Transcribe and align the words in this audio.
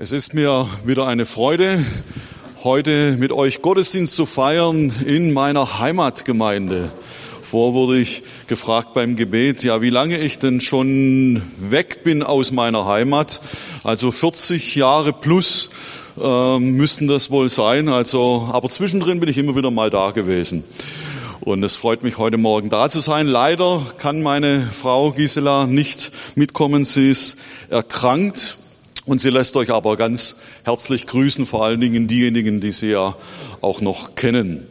Es 0.00 0.12
ist 0.12 0.32
mir 0.32 0.68
wieder 0.84 1.08
eine 1.08 1.26
Freude, 1.26 1.84
heute 2.62 3.16
mit 3.18 3.32
euch 3.32 3.62
Gottesdienst 3.62 4.14
zu 4.14 4.26
feiern 4.26 4.92
in 5.04 5.32
meiner 5.32 5.80
Heimatgemeinde. 5.80 6.92
Vor 7.42 7.74
wurde 7.74 7.98
ich 7.98 8.22
gefragt 8.46 8.94
beim 8.94 9.16
Gebet, 9.16 9.64
ja, 9.64 9.82
wie 9.82 9.90
lange 9.90 10.16
ich 10.18 10.38
denn 10.38 10.60
schon 10.60 11.42
weg 11.56 12.04
bin 12.04 12.22
aus 12.22 12.52
meiner 12.52 12.86
Heimat. 12.86 13.40
Also 13.82 14.12
40 14.12 14.76
Jahre 14.76 15.12
plus 15.12 15.70
äh, 16.22 16.60
müssten 16.60 17.08
das 17.08 17.32
wohl 17.32 17.48
sein. 17.48 17.88
Also, 17.88 18.48
aber 18.52 18.68
zwischendrin 18.68 19.18
bin 19.18 19.28
ich 19.28 19.36
immer 19.36 19.56
wieder 19.56 19.72
mal 19.72 19.90
da 19.90 20.12
gewesen. 20.12 20.62
Und 21.40 21.64
es 21.64 21.74
freut 21.74 22.04
mich, 22.04 22.18
heute 22.18 22.36
Morgen 22.36 22.70
da 22.70 22.88
zu 22.88 23.00
sein. 23.00 23.26
Leider 23.26 23.82
kann 23.98 24.22
meine 24.22 24.64
Frau 24.72 25.10
Gisela 25.10 25.66
nicht 25.66 26.12
mitkommen. 26.36 26.84
Sie 26.84 27.10
ist 27.10 27.36
erkrankt 27.68 28.58
und 29.08 29.20
sie 29.20 29.30
lässt 29.30 29.56
euch 29.56 29.70
aber 29.70 29.96
ganz 29.96 30.36
herzlich 30.64 31.06
grüßen, 31.06 31.46
vor 31.46 31.64
allen 31.64 31.80
Dingen 31.80 32.08
diejenigen, 32.08 32.60
die 32.60 32.72
sie 32.72 32.90
ja 32.90 33.16
auch 33.62 33.80
noch 33.80 34.14
kennen. 34.14 34.66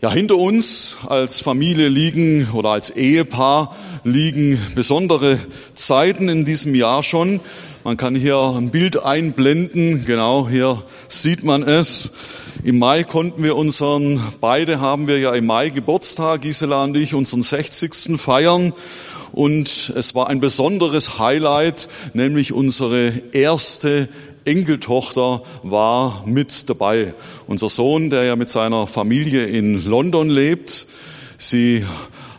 Ja, 0.00 0.12
hinter 0.12 0.36
uns 0.36 0.96
als 1.06 1.40
Familie 1.40 1.88
liegen 1.88 2.48
oder 2.52 2.70
als 2.70 2.90
Ehepaar 2.90 3.74
liegen 4.04 4.60
besondere 4.74 5.38
Zeiten 5.74 6.28
in 6.28 6.44
diesem 6.44 6.74
Jahr 6.74 7.02
schon. 7.02 7.40
Man 7.84 7.96
kann 7.96 8.14
hier 8.14 8.36
ein 8.36 8.70
Bild 8.70 9.02
einblenden. 9.02 10.04
Genau, 10.04 10.48
hier 10.48 10.82
sieht 11.08 11.44
man 11.44 11.62
es. 11.62 12.12
Im 12.64 12.80
Mai 12.80 13.04
konnten 13.04 13.44
wir 13.44 13.56
unseren, 13.56 14.20
beide 14.40 14.80
haben 14.80 15.06
wir 15.06 15.18
ja 15.20 15.34
im 15.34 15.46
Mai 15.46 15.70
Geburtstag, 15.70 16.40
Gisela 16.40 16.82
und 16.84 16.96
ich, 16.96 17.14
unseren 17.14 17.42
60. 17.42 18.20
feiern 18.20 18.72
und 19.32 19.92
es 19.96 20.14
war 20.14 20.28
ein 20.28 20.40
besonderes 20.40 21.18
Highlight, 21.18 21.88
nämlich 22.14 22.52
unsere 22.52 23.12
erste 23.32 24.08
Enkeltochter 24.44 25.42
war 25.62 26.22
mit 26.26 26.68
dabei. 26.70 27.14
Unser 27.46 27.68
Sohn, 27.68 28.08
der 28.10 28.24
ja 28.24 28.36
mit 28.36 28.48
seiner 28.48 28.86
Familie 28.86 29.44
in 29.44 29.84
London 29.84 30.30
lebt, 30.30 30.86
sie 31.36 31.84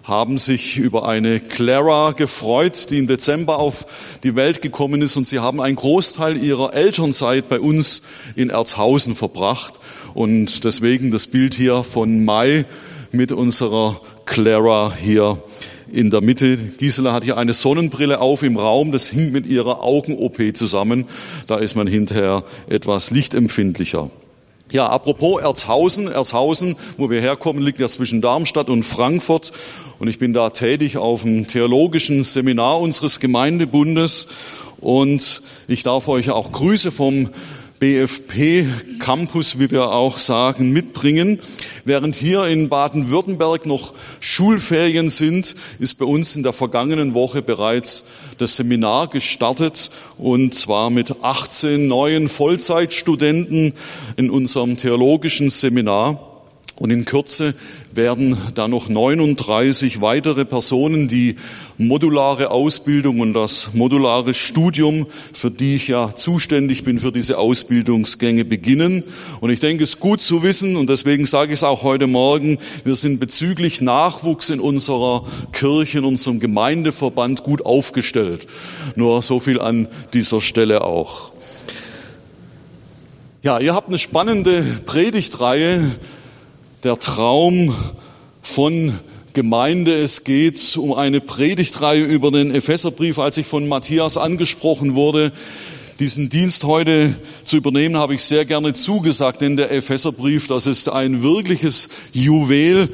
haben 0.10 0.40
sich 0.40 0.78
über 0.78 1.08
eine 1.08 1.40
Clara 1.40 2.14
gefreut, 2.14 2.90
die 2.90 2.98
im 2.98 3.06
Dezember 3.06 3.60
auf 3.60 3.86
die 4.24 4.36
Welt 4.36 4.64
gekommen 4.64 5.04
ist. 5.04 5.18
Und 5.18 5.28
sie 5.28 5.38
haben 5.38 5.62
einen 5.62 5.76
Großteil 5.76 6.36
ihrer 6.36 6.74
Elternzeit 6.74 7.48
bei 7.48 7.60
uns 7.60 8.02
in 8.36 8.50
Erzhausen 8.50 9.14
verbracht. 9.14 9.76
Und 10.16 10.64
deswegen 10.64 11.12
das 11.12 11.28
Bild 11.28 11.54
hier 11.54 11.84
von 11.84 12.26
Mai 12.26 12.66
mit 13.12 13.32
unserer 13.32 14.02
Clara 14.26 14.94
hier 15.00 15.44
in 15.92 16.10
der 16.10 16.22
Mitte. 16.22 16.58
Gisela 16.58 17.14
hat 17.14 17.24
hier 17.24 17.38
eine 17.38 17.54
Sonnenbrille 17.54 18.20
auf 18.20 18.44
im 18.44 18.58
Raum, 18.58 18.92
das 18.92 19.10
hing 19.10 19.32
mit 19.32 19.46
ihrer 19.46 19.84
Augen-OP 19.84 20.56
zusammen. 20.56 21.06
Da 21.48 21.58
ist 21.58 21.76
man 21.76 21.88
hinterher 21.88 22.44
etwas 22.68 23.12
lichtempfindlicher. 23.12 24.10
Ja, 24.72 24.86
apropos 24.86 25.42
Erzhausen. 25.42 26.08
Erzhausen, 26.12 26.76
wo 26.98 27.10
wir 27.10 27.22
herkommen, 27.22 27.64
liegt 27.64 27.80
ja 27.80 27.88
zwischen 27.88 28.22
Darmstadt 28.22 28.70
und 28.70 28.84
Frankfurt. 28.84 29.52
Und 29.98 30.08
ich 30.08 30.20
bin 30.20 30.34
da 30.34 30.52
tätig 30.52 30.98
auf 30.98 31.24
dem 31.24 31.48
theologischen 31.48 32.24
Seminar 32.24 32.80
unseres 32.80 33.20
Gemeindebundes. 33.20 34.28
Und 34.80 35.42
ich 35.68 35.84
darf 35.84 36.08
euch 36.08 36.30
auch 36.30 36.52
Grüße 36.52 36.92
vom 36.92 37.30
BFP 37.80 38.66
Campus, 39.00 39.58
wie 39.58 39.72
wir 39.72 39.90
auch 39.92 40.20
sagen, 40.20 40.72
mitbringen. 40.72 41.40
Während 41.86 42.16
hier 42.16 42.46
in 42.46 42.68
Baden-Württemberg 42.68 43.66
noch 43.66 43.94
Schulferien 44.20 45.08
sind, 45.08 45.56
ist 45.80 45.96
bei 45.98 46.06
uns 46.06 46.36
in 46.36 46.44
der 46.44 46.52
vergangenen 46.52 47.14
Woche 47.14 47.42
bereits 47.42 48.06
das 48.38 48.58
Seminar 48.58 49.08
gestartet 49.08 49.92
und 50.18 50.54
zwar 50.54 50.90
mit 50.90 51.24
18 51.24 51.88
neuen 51.88 52.28
Vollzeitstudenten 52.28 53.74
in 54.18 54.30
unserem 54.30 54.76
theologischen 54.76 55.50
Seminar. 55.50 56.29
Und 56.80 56.92
in 56.92 57.04
Kürze 57.04 57.54
werden 57.92 58.38
da 58.56 58.70
noch 58.70 58.88
39 58.88 60.00
weitere 60.00 60.46
Personen 60.46 61.10
die 61.10 61.36
modulare 61.78 62.52
Ausbildung 62.52 63.20
und 63.20 63.34
das 63.34 63.72
modulare 63.74 64.34
Studium, 64.34 65.06
für 65.34 65.52
die 65.52 65.76
ich 65.76 65.90
ja 65.90 66.16
zuständig 66.16 66.86
bin 66.86 67.02
für 67.02 67.12
diese 67.12 67.38
Ausbildungsgänge 67.38 68.46
beginnen. 68.46 69.04
Und 69.42 69.50
ich 69.50 69.60
denke, 69.60 69.84
es 69.84 69.96
ist 69.96 70.00
gut 70.00 70.22
zu 70.22 70.42
wissen, 70.42 70.78
und 70.78 70.90
deswegen 70.90 71.26
sage 71.26 71.52
ich 71.52 71.60
es 71.60 71.64
auch 71.66 71.84
heute 71.84 72.08
Morgen, 72.08 72.60
wir 72.86 72.96
sind 72.96 73.20
bezüglich 73.20 73.82
Nachwuchs 73.82 74.50
in 74.50 74.62
unserer 74.62 75.26
Kirche, 75.52 75.98
in 75.98 76.06
unserem 76.06 76.40
Gemeindeverband 76.40 77.44
gut 77.44 77.66
aufgestellt. 77.66 78.48
Nur 78.96 79.22
so 79.22 79.42
viel 79.42 79.60
an 79.60 79.90
dieser 80.14 80.40
Stelle 80.40 80.86
auch. 80.86 81.34
Ja, 83.42 83.60
ihr 83.60 83.74
habt 83.74 83.90
eine 83.90 83.98
spannende 83.98 84.64
Predigtreihe 84.86 85.92
der 86.84 86.98
Traum 86.98 87.76
von 88.42 88.98
Gemeinde. 89.34 89.94
Es 89.96 90.24
geht 90.24 90.78
um 90.78 90.94
eine 90.94 91.20
Predigtreihe 91.20 92.04
über 92.04 92.32
den 92.32 92.56
Epheserbrief. 92.56 93.20
Als 93.20 93.38
ich 93.38 93.48
von 93.48 93.68
Matthias 93.68 94.18
angesprochen 94.18 94.96
wurde, 94.96 95.34
diesen 96.00 96.30
Dienst 96.30 96.64
heute 96.64 97.16
zu 97.44 97.58
übernehmen, 97.58 97.98
habe 97.98 98.16
ich 98.16 98.24
sehr 98.24 98.46
gerne 98.46 98.72
zugesagt, 98.72 99.42
denn 99.42 99.58
der 99.58 99.72
Epheserbrief, 99.72 100.48
das 100.48 100.68
ist 100.68 100.88
ein 100.88 101.22
wirkliches 101.22 101.90
Juwel 102.14 102.88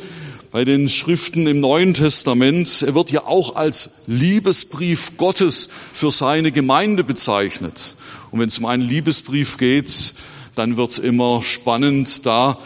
bei 0.50 0.66
den 0.66 0.90
Schriften 0.90 1.46
im 1.46 1.60
Neuen 1.60 1.94
Testament. 1.94 2.82
Er 2.82 2.96
wird 2.96 3.12
ja 3.12 3.28
auch 3.28 3.56
als 3.56 4.02
Liebesbrief 4.08 5.18
Gottes 5.18 5.70
für 5.94 6.12
seine 6.12 6.52
Gemeinde 6.52 7.04
bezeichnet. 7.04 7.96
Und 8.32 8.40
wenn 8.40 8.48
es 8.48 8.58
um 8.58 8.66
einen 8.66 8.84
Liebesbrief 8.84 9.58
geht, 9.58 10.16
dann 10.56 10.76
wird 10.76 10.90
es 10.90 10.98
immer 10.98 11.44
spannend. 11.44 12.26
Da 12.26 12.58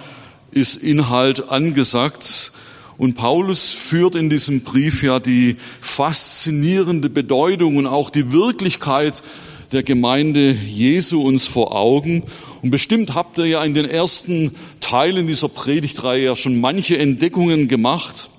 ist 0.51 0.75
Inhalt 0.75 1.49
angesagt. 1.49 2.51
Und 2.97 3.15
Paulus 3.15 3.71
führt 3.71 4.15
in 4.15 4.29
diesem 4.29 4.61
Brief 4.61 5.03
ja 5.03 5.19
die 5.19 5.55
faszinierende 5.79 7.09
Bedeutung 7.09 7.77
und 7.77 7.87
auch 7.87 8.09
die 8.09 8.31
Wirklichkeit 8.31 9.23
der 9.71 9.83
Gemeinde 9.83 10.51
Jesu 10.51 11.21
uns 11.21 11.47
vor 11.47 11.75
Augen. 11.75 12.23
Und 12.61 12.71
bestimmt 12.71 13.13
habt 13.13 13.37
ihr 13.37 13.45
ja 13.45 13.63
in 13.63 13.73
den 13.73 13.85
ersten 13.85 14.53
Teilen 14.81 15.27
dieser 15.27 15.47
Predigtreihe 15.47 16.25
ja 16.25 16.35
schon 16.35 16.59
manche 16.59 16.97
Entdeckungen 16.97 17.67
gemacht. 17.67 18.29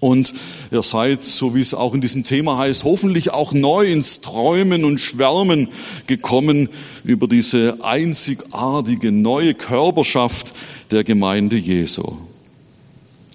Und 0.00 0.32
ihr 0.70 0.82
seid, 0.82 1.26
so 1.26 1.54
wie 1.54 1.60
es 1.60 1.74
auch 1.74 1.92
in 1.92 2.00
diesem 2.00 2.24
Thema 2.24 2.56
heißt, 2.56 2.84
hoffentlich 2.84 3.32
auch 3.32 3.52
neu 3.52 3.84
ins 3.84 4.22
Träumen 4.22 4.84
und 4.84 4.98
Schwärmen 4.98 5.68
gekommen 6.06 6.70
über 7.04 7.28
diese 7.28 7.78
einzigartige 7.82 9.12
neue 9.12 9.52
Körperschaft 9.52 10.54
der 10.90 11.04
Gemeinde 11.04 11.56
Jesu. 11.56 12.16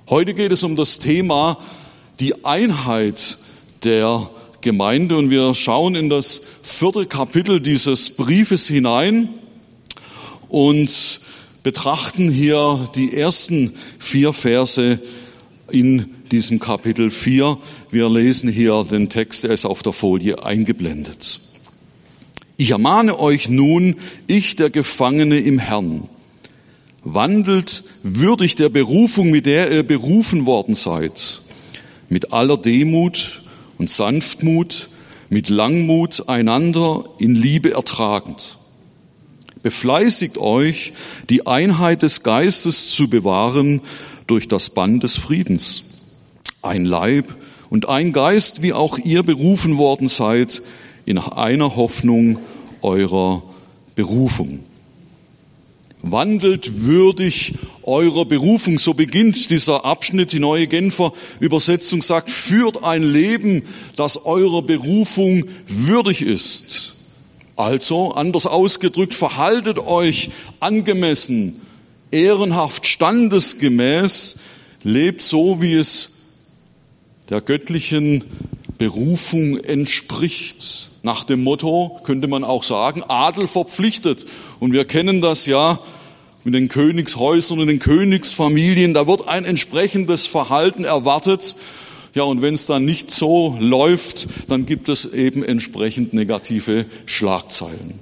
Heute 0.10 0.34
geht 0.34 0.52
es 0.52 0.64
um 0.64 0.76
das 0.76 0.98
Thema 0.98 1.58
die 2.20 2.44
Einheit 2.46 3.38
der 3.84 4.32
Gemeinde 4.62 5.18
und 5.18 5.30
wir 5.30 5.54
schauen 5.54 5.94
in 5.94 6.10
das 6.10 6.42
vierte 6.64 7.06
Kapitel 7.06 7.62
dieses 7.62 8.10
Briefes 8.10 8.68
hinein 8.68 9.30
und 10.50 11.20
betrachten 11.62 12.32
hier 12.32 12.90
die 12.96 13.16
ersten 13.16 13.76
vier 14.00 14.34
Verse 14.34 15.00
in 15.70 16.15
diesem 16.32 16.60
Kapitel 16.60 17.12
4. 17.12 17.58
Wir 17.92 18.10
lesen 18.10 18.50
hier 18.50 18.86
den 18.90 19.10
Text, 19.10 19.46
er 19.46 19.52
ist 19.52 19.66
auf 19.66 19.84
der 19.84 19.94
Folie 19.94 20.44
eingeblendet. 20.44 21.40
Ich 22.58 22.72
ermahne 22.72 23.20
euch 23.20 23.50
nun, 23.50 23.96
ich 24.28 24.56
der 24.56 24.70
Gefangene 24.70 25.38
im 25.40 25.60
Herrn, 25.60 26.08
wandelt 27.04 27.84
würdig 28.04 28.56
der 28.56 28.70
Berufung, 28.70 29.30
mit 29.30 29.46
der 29.46 29.72
ihr 29.72 29.84
berufen 29.84 30.46
worden 30.46 30.76
seid, 30.76 31.42
mit 32.10 32.34
aller 32.34 32.58
Demut 32.58 33.42
und 33.78 33.90
Sanftmut, 33.90 34.90
mit 35.30 35.50
Langmut 35.50 36.30
einander 36.30 37.04
in 37.18 37.36
Liebe 37.36 37.74
ertragend. 37.74 38.58
Befleißigt 39.64 40.38
euch, 40.38 40.94
die 41.30 41.48
Einheit 41.48 42.04
des 42.04 42.24
Geistes 42.24 42.92
zu 42.92 43.10
bewahren 43.10 43.82
durch 44.28 44.48
das 44.48 44.70
Band 44.70 45.04
des 45.04 45.18
Friedens 45.18 45.95
ein 46.66 46.86
Leib 46.86 47.36
und 47.70 47.88
ein 47.88 48.14
Geist, 48.14 48.62
wie 48.62 48.74
auch 48.74 48.98
ihr 48.98 49.24
berufen 49.24 49.78
worden 49.78 50.08
seid, 50.08 50.62
in 51.06 51.18
einer 51.18 51.76
Hoffnung 51.76 52.40
eurer 52.82 53.44
Berufung. 53.96 54.60
Wandelt 56.02 56.86
würdig 56.86 57.56
eurer 57.84 58.26
Berufung. 58.26 58.78
So 58.78 58.94
beginnt 58.94 59.50
dieser 59.50 59.86
Abschnitt. 59.86 60.32
Die 60.34 60.40
neue 60.40 60.68
Genfer 60.68 61.14
Übersetzung 61.40 62.02
sagt, 62.04 62.30
führt 62.30 62.84
ein 62.84 63.02
Leben, 63.02 63.64
das 63.96 64.26
eurer 64.26 64.62
Berufung 64.62 65.46
würdig 65.68 66.22
ist. 66.22 66.94
Also, 67.56 68.12
anders 68.12 68.46
ausgedrückt, 68.46 69.16
verhaltet 69.16 69.80
euch 69.80 70.30
angemessen, 70.60 71.62
ehrenhaft, 72.12 72.86
standesgemäß, 72.86 74.38
lebt 74.84 75.22
so, 75.22 75.62
wie 75.62 75.74
es 75.74 76.15
der 77.30 77.42
göttlichen 77.42 78.24
Berufung 78.78 79.58
entspricht. 79.58 80.92
Nach 81.04 81.24
dem 81.24 81.44
Motto 81.44 82.00
könnte 82.04 82.28
man 82.28 82.44
auch 82.44 82.64
sagen, 82.64 83.04
Adel 83.08 83.48
verpflichtet. 83.48 84.26
Und 84.60 84.74
wir 84.74 84.86
kennen 84.86 85.22
das 85.22 85.46
ja 85.46 85.80
mit 86.44 86.54
den 86.54 86.68
Königshäusern 86.68 87.60
und 87.60 87.68
den 87.68 87.80
Königsfamilien. 87.80 88.94
Da 88.94 89.08
wird 89.08 89.28
ein 89.28 89.46
entsprechendes 89.46 90.28
Verhalten 90.28 90.84
erwartet. 90.84 91.56
Ja, 92.14 92.24
und 92.24 92.42
wenn 92.42 92.54
es 92.54 92.66
dann 92.66 92.86
nicht 92.86 93.12
so 93.12 93.58
läuft, 93.60 94.28
dann 94.48 94.66
gibt 94.66 94.88
es 94.90 95.06
eben 95.14 95.44
entsprechend 95.44 96.14
negative 96.14 96.86
Schlagzeilen. 97.06 98.00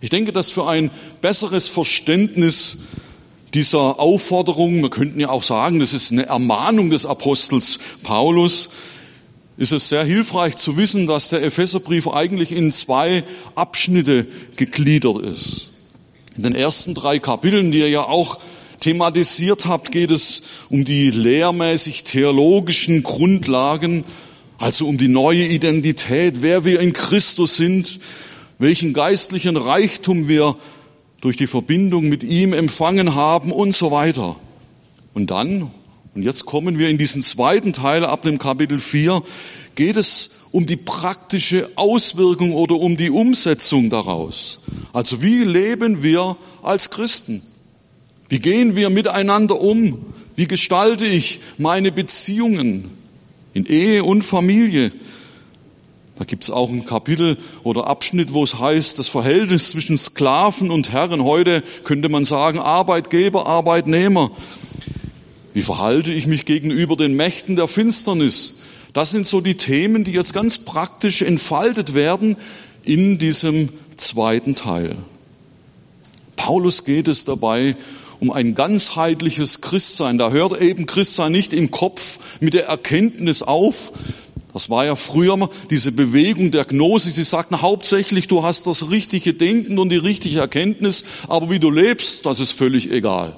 Ich 0.00 0.10
denke, 0.10 0.32
dass 0.32 0.50
für 0.50 0.66
ein 0.66 0.90
besseres 1.20 1.68
Verständnis 1.68 2.78
dieser 3.54 4.00
Aufforderung, 4.00 4.82
wir 4.82 4.90
könnten 4.90 5.20
ja 5.20 5.30
auch 5.30 5.42
sagen, 5.42 5.78
das 5.78 5.94
ist 5.94 6.12
eine 6.12 6.26
Ermahnung 6.26 6.90
des 6.90 7.06
Apostels 7.06 7.78
Paulus, 8.02 8.68
ist 9.56 9.72
es 9.72 9.88
sehr 9.88 10.04
hilfreich 10.04 10.56
zu 10.56 10.76
wissen, 10.76 11.06
dass 11.06 11.30
der 11.30 11.42
Epheserbrief 11.42 12.08
eigentlich 12.08 12.52
in 12.52 12.72
zwei 12.72 13.24
Abschnitte 13.54 14.26
gegliedert 14.56 15.22
ist. 15.22 15.70
In 16.36 16.42
den 16.42 16.54
ersten 16.54 16.94
drei 16.94 17.18
Kapiteln, 17.18 17.72
die 17.72 17.78
ihr 17.78 17.88
ja 17.88 18.02
auch 18.02 18.38
thematisiert 18.80 19.64
habt, 19.64 19.90
geht 19.90 20.10
es 20.10 20.42
um 20.68 20.84
die 20.84 21.10
lehrmäßig 21.10 22.04
theologischen 22.04 23.02
Grundlagen, 23.02 24.04
also 24.58 24.86
um 24.86 24.98
die 24.98 25.08
neue 25.08 25.46
Identität, 25.46 26.42
wer 26.42 26.66
wir 26.66 26.80
in 26.80 26.92
Christus 26.92 27.56
sind, 27.56 28.00
welchen 28.58 28.92
geistlichen 28.92 29.56
Reichtum 29.56 30.28
wir 30.28 30.56
durch 31.26 31.36
die 31.36 31.48
Verbindung 31.48 32.08
mit 32.08 32.22
ihm 32.22 32.52
empfangen 32.52 33.16
haben 33.16 33.50
und 33.50 33.74
so 33.74 33.90
weiter. 33.90 34.36
Und 35.12 35.32
dann, 35.32 35.72
und 36.14 36.22
jetzt 36.22 36.46
kommen 36.46 36.78
wir 36.78 36.88
in 36.88 36.98
diesen 36.98 37.20
zweiten 37.20 37.72
Teil 37.72 38.04
ab 38.04 38.22
dem 38.22 38.38
Kapitel 38.38 38.78
4, 38.78 39.24
geht 39.74 39.96
es 39.96 40.36
um 40.52 40.66
die 40.66 40.76
praktische 40.76 41.68
Auswirkung 41.74 42.52
oder 42.52 42.76
um 42.76 42.96
die 42.96 43.10
Umsetzung 43.10 43.90
daraus. 43.90 44.60
Also 44.92 45.20
wie 45.20 45.42
leben 45.42 46.04
wir 46.04 46.36
als 46.62 46.90
Christen? 46.90 47.42
Wie 48.28 48.38
gehen 48.38 48.76
wir 48.76 48.88
miteinander 48.88 49.60
um? 49.60 49.98
Wie 50.36 50.46
gestalte 50.46 51.06
ich 51.06 51.40
meine 51.58 51.90
Beziehungen 51.90 52.88
in 53.52 53.66
Ehe 53.66 54.04
und 54.04 54.22
Familie? 54.22 54.92
Da 56.18 56.24
gibt 56.24 56.44
es 56.44 56.50
auch 56.50 56.70
ein 56.70 56.86
Kapitel 56.86 57.36
oder 57.62 57.86
Abschnitt, 57.86 58.32
wo 58.32 58.42
es 58.42 58.58
heißt, 58.58 58.98
das 58.98 59.06
Verhältnis 59.06 59.68
zwischen 59.70 59.98
Sklaven 59.98 60.70
und 60.70 60.90
Herren. 60.90 61.22
Heute 61.22 61.62
könnte 61.84 62.08
man 62.08 62.24
sagen, 62.24 62.58
Arbeitgeber, 62.58 63.46
Arbeitnehmer. 63.46 64.30
Wie 65.52 65.62
verhalte 65.62 66.10
ich 66.10 66.26
mich 66.26 66.46
gegenüber 66.46 66.96
den 66.96 67.14
Mächten 67.14 67.56
der 67.56 67.68
Finsternis? 67.68 68.60
Das 68.94 69.10
sind 69.10 69.26
so 69.26 69.42
die 69.42 69.58
Themen, 69.58 70.04
die 70.04 70.12
jetzt 70.12 70.32
ganz 70.32 70.56
praktisch 70.56 71.20
entfaltet 71.20 71.94
werden 71.94 72.36
in 72.82 73.18
diesem 73.18 73.68
zweiten 73.96 74.54
Teil. 74.54 74.96
Paulus 76.36 76.84
geht 76.84 77.08
es 77.08 77.26
dabei 77.26 77.76
um 78.20 78.30
ein 78.30 78.54
ganzheitliches 78.54 79.60
Christsein. 79.60 80.16
Da 80.16 80.30
hört 80.30 80.62
eben 80.62 80.86
Christsein 80.86 81.32
nicht 81.32 81.52
im 81.52 81.70
Kopf 81.70 82.38
mit 82.40 82.54
der 82.54 82.68
Erkenntnis 82.68 83.42
auf, 83.42 83.92
das 84.56 84.70
war 84.70 84.86
ja 84.86 84.96
früher 84.96 85.50
diese 85.68 85.92
Bewegung 85.92 86.50
der 86.50 86.64
Gnose. 86.64 87.10
Sie 87.10 87.24
sagten 87.24 87.60
hauptsächlich, 87.60 88.26
du 88.26 88.42
hast 88.42 88.66
das 88.66 88.90
richtige 88.90 89.34
Denken 89.34 89.78
und 89.78 89.90
die 89.90 89.98
richtige 89.98 90.40
Erkenntnis, 90.40 91.04
aber 91.28 91.50
wie 91.50 91.58
du 91.58 91.70
lebst, 91.70 92.24
das 92.24 92.40
ist 92.40 92.52
völlig 92.52 92.90
egal. 92.90 93.36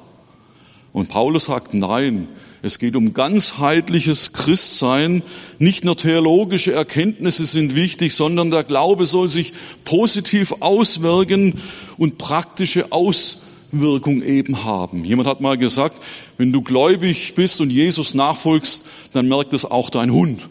Und 0.93 1.09
Paulus 1.09 1.47
sagt, 1.47 1.75
nein, 1.75 2.29
es 2.63 2.79
geht 2.79 2.95
um 2.95 3.15
ganzheitliches 3.15 4.33
Christsein. 4.33 5.25
Nicht 5.59 5.85
nur 5.85 5.97
theologische 5.97 6.73
Erkenntnisse 6.73 7.47
sind 7.47 7.75
wichtig, 7.75 8.15
sondern 8.15 8.53
der 8.53 8.63
Glaube 8.63 9.05
soll 9.05 9.27
sich 9.27 9.55
positiv 9.85 10.55
auswirken 10.61 11.55
und 11.97 12.19
praktische 12.19 12.93
Auswirkung 12.93 14.23
eben 14.23 14.63
haben. 14.63 15.05
Jemand 15.05 15.29
hat 15.29 15.41
mal 15.41 15.59
gesagt, 15.59 16.01
wenn 16.37 16.53
du 16.53 16.63
gläubig 16.63 17.35
bist 17.35 17.61
und 17.61 17.71
Jesus 17.71 18.15
nachfolgst, 18.15 18.87
dann 19.15 19.27
merkt 19.27 19.53
es 19.53 19.65
auch 19.65 19.91
dein 19.91 20.13
Hund. 20.13 20.49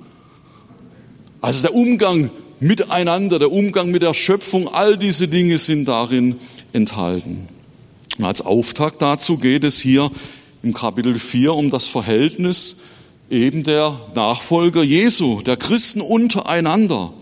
Also 1.47 1.61
der 1.61 1.75
Umgang 1.75 2.29
miteinander, 2.59 3.39
der 3.39 3.53
Umgang 3.53 3.89
mit 3.89 4.01
der 4.01 4.13
Schöpfung, 4.13 4.67
all 4.67 4.97
diese 4.97 5.29
Dinge 5.29 5.57
sind 5.57 5.85
darin 5.85 6.35
enthalten. 6.73 7.47
Als 8.21 8.41
Auftakt 8.41 9.01
dazu 9.01 9.37
geht 9.37 9.63
es 9.63 9.79
hier 9.79 10.11
im 10.61 10.73
Kapitel 10.73 11.17
4 11.17 11.53
um 11.53 11.69
das 11.69 11.87
Verhältnis 11.87 12.81
eben 13.29 13.63
der 13.63 13.97
Nachfolger 14.13 14.83
Jesu, 14.83 15.41
der 15.41 15.55
Christen 15.55 16.01
untereinander. 16.01 17.13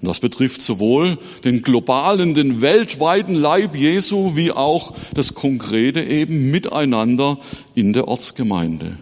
Das 0.00 0.18
betrifft 0.18 0.62
sowohl 0.62 1.18
den 1.44 1.60
globalen, 1.60 2.32
den 2.32 2.62
weltweiten 2.62 3.34
Leib 3.34 3.76
Jesu, 3.76 4.36
wie 4.36 4.52
auch 4.52 4.94
das 5.12 5.34
konkrete 5.34 6.02
eben 6.02 6.50
Miteinander 6.50 7.36
in 7.74 7.92
der 7.92 8.08
Ortsgemeinde. 8.08 8.96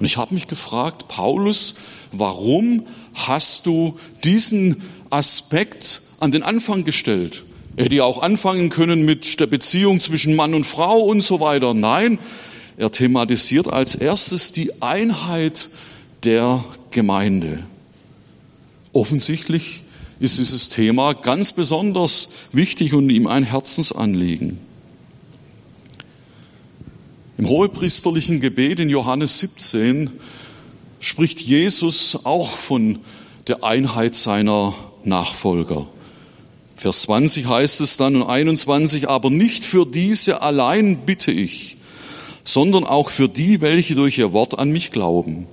Und 0.00 0.06
ich 0.06 0.16
habe 0.16 0.34
mich 0.34 0.48
gefragt, 0.48 1.06
Paulus 1.06 1.76
warum 2.12 2.86
hast 3.14 3.66
du 3.66 3.98
diesen 4.24 4.82
Aspekt 5.10 6.02
an 6.20 6.32
den 6.32 6.42
Anfang 6.42 6.84
gestellt? 6.84 7.44
Er 7.76 7.84
hätte 7.84 7.94
ja 7.96 8.04
auch 8.04 8.20
anfangen 8.20 8.68
können 8.68 9.04
mit 9.04 9.40
der 9.40 9.46
Beziehung 9.46 10.00
zwischen 10.00 10.34
Mann 10.36 10.54
und 10.54 10.66
Frau 10.66 10.98
und 10.98 11.22
so 11.22 11.40
weiter. 11.40 11.72
Nein, 11.74 12.18
er 12.76 12.90
thematisiert 12.90 13.68
als 13.68 13.94
erstes 13.94 14.52
die 14.52 14.82
Einheit 14.82 15.68
der 16.24 16.64
Gemeinde. 16.90 17.60
Offensichtlich 18.92 19.82
ist 20.18 20.38
dieses 20.38 20.68
Thema 20.68 21.14
ganz 21.14 21.52
besonders 21.52 22.30
wichtig 22.52 22.92
und 22.92 23.08
ihm 23.08 23.26
ein 23.26 23.44
Herzensanliegen. 23.44 24.58
Im 27.40 27.48
hohepriesterlichen 27.48 28.38
Gebet 28.40 28.80
in 28.80 28.90
Johannes 28.90 29.38
17 29.38 30.10
spricht 31.00 31.40
Jesus 31.40 32.18
auch 32.24 32.50
von 32.50 32.98
der 33.46 33.64
Einheit 33.64 34.14
seiner 34.14 34.74
Nachfolger. 35.04 35.86
Vers 36.76 37.00
20 37.00 37.46
heißt 37.46 37.80
es 37.80 37.96
dann 37.96 38.16
und 38.16 38.28
21, 38.28 39.08
aber 39.08 39.30
nicht 39.30 39.64
für 39.64 39.86
diese 39.86 40.42
allein 40.42 41.06
bitte 41.06 41.32
ich, 41.32 41.78
sondern 42.44 42.84
auch 42.84 43.08
für 43.08 43.26
die, 43.26 43.62
welche 43.62 43.94
durch 43.94 44.18
ihr 44.18 44.34
Wort 44.34 44.58
an 44.58 44.70
mich 44.70 44.90
glauben, 44.90 45.46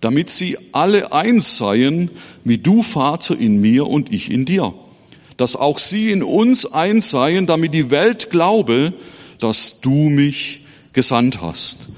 damit 0.00 0.30
sie 0.30 0.56
alle 0.72 1.12
eins 1.12 1.58
seien, 1.58 2.10
wie 2.44 2.56
du, 2.56 2.82
Vater, 2.82 3.36
in 3.36 3.60
mir 3.60 3.86
und 3.88 4.10
ich 4.10 4.30
in 4.30 4.46
dir, 4.46 4.72
dass 5.36 5.54
auch 5.54 5.80
sie 5.80 6.12
in 6.12 6.22
uns 6.22 6.64
eins 6.64 7.10
seien, 7.10 7.46
damit 7.46 7.74
die 7.74 7.90
Welt 7.90 8.30
glaube, 8.30 8.94
dass 9.38 9.82
du 9.82 10.08
mich 10.08 10.59
gesandt 10.92 11.40
hast. 11.40 11.88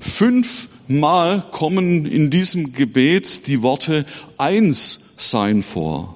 Fünf 0.00 0.68
Mal 0.86 1.42
kommen 1.50 2.04
in 2.04 2.28
diesem 2.28 2.74
Gebet 2.74 3.46
die 3.46 3.62
Worte 3.62 4.04
eins 4.36 5.14
sein 5.16 5.62
vor. 5.62 6.14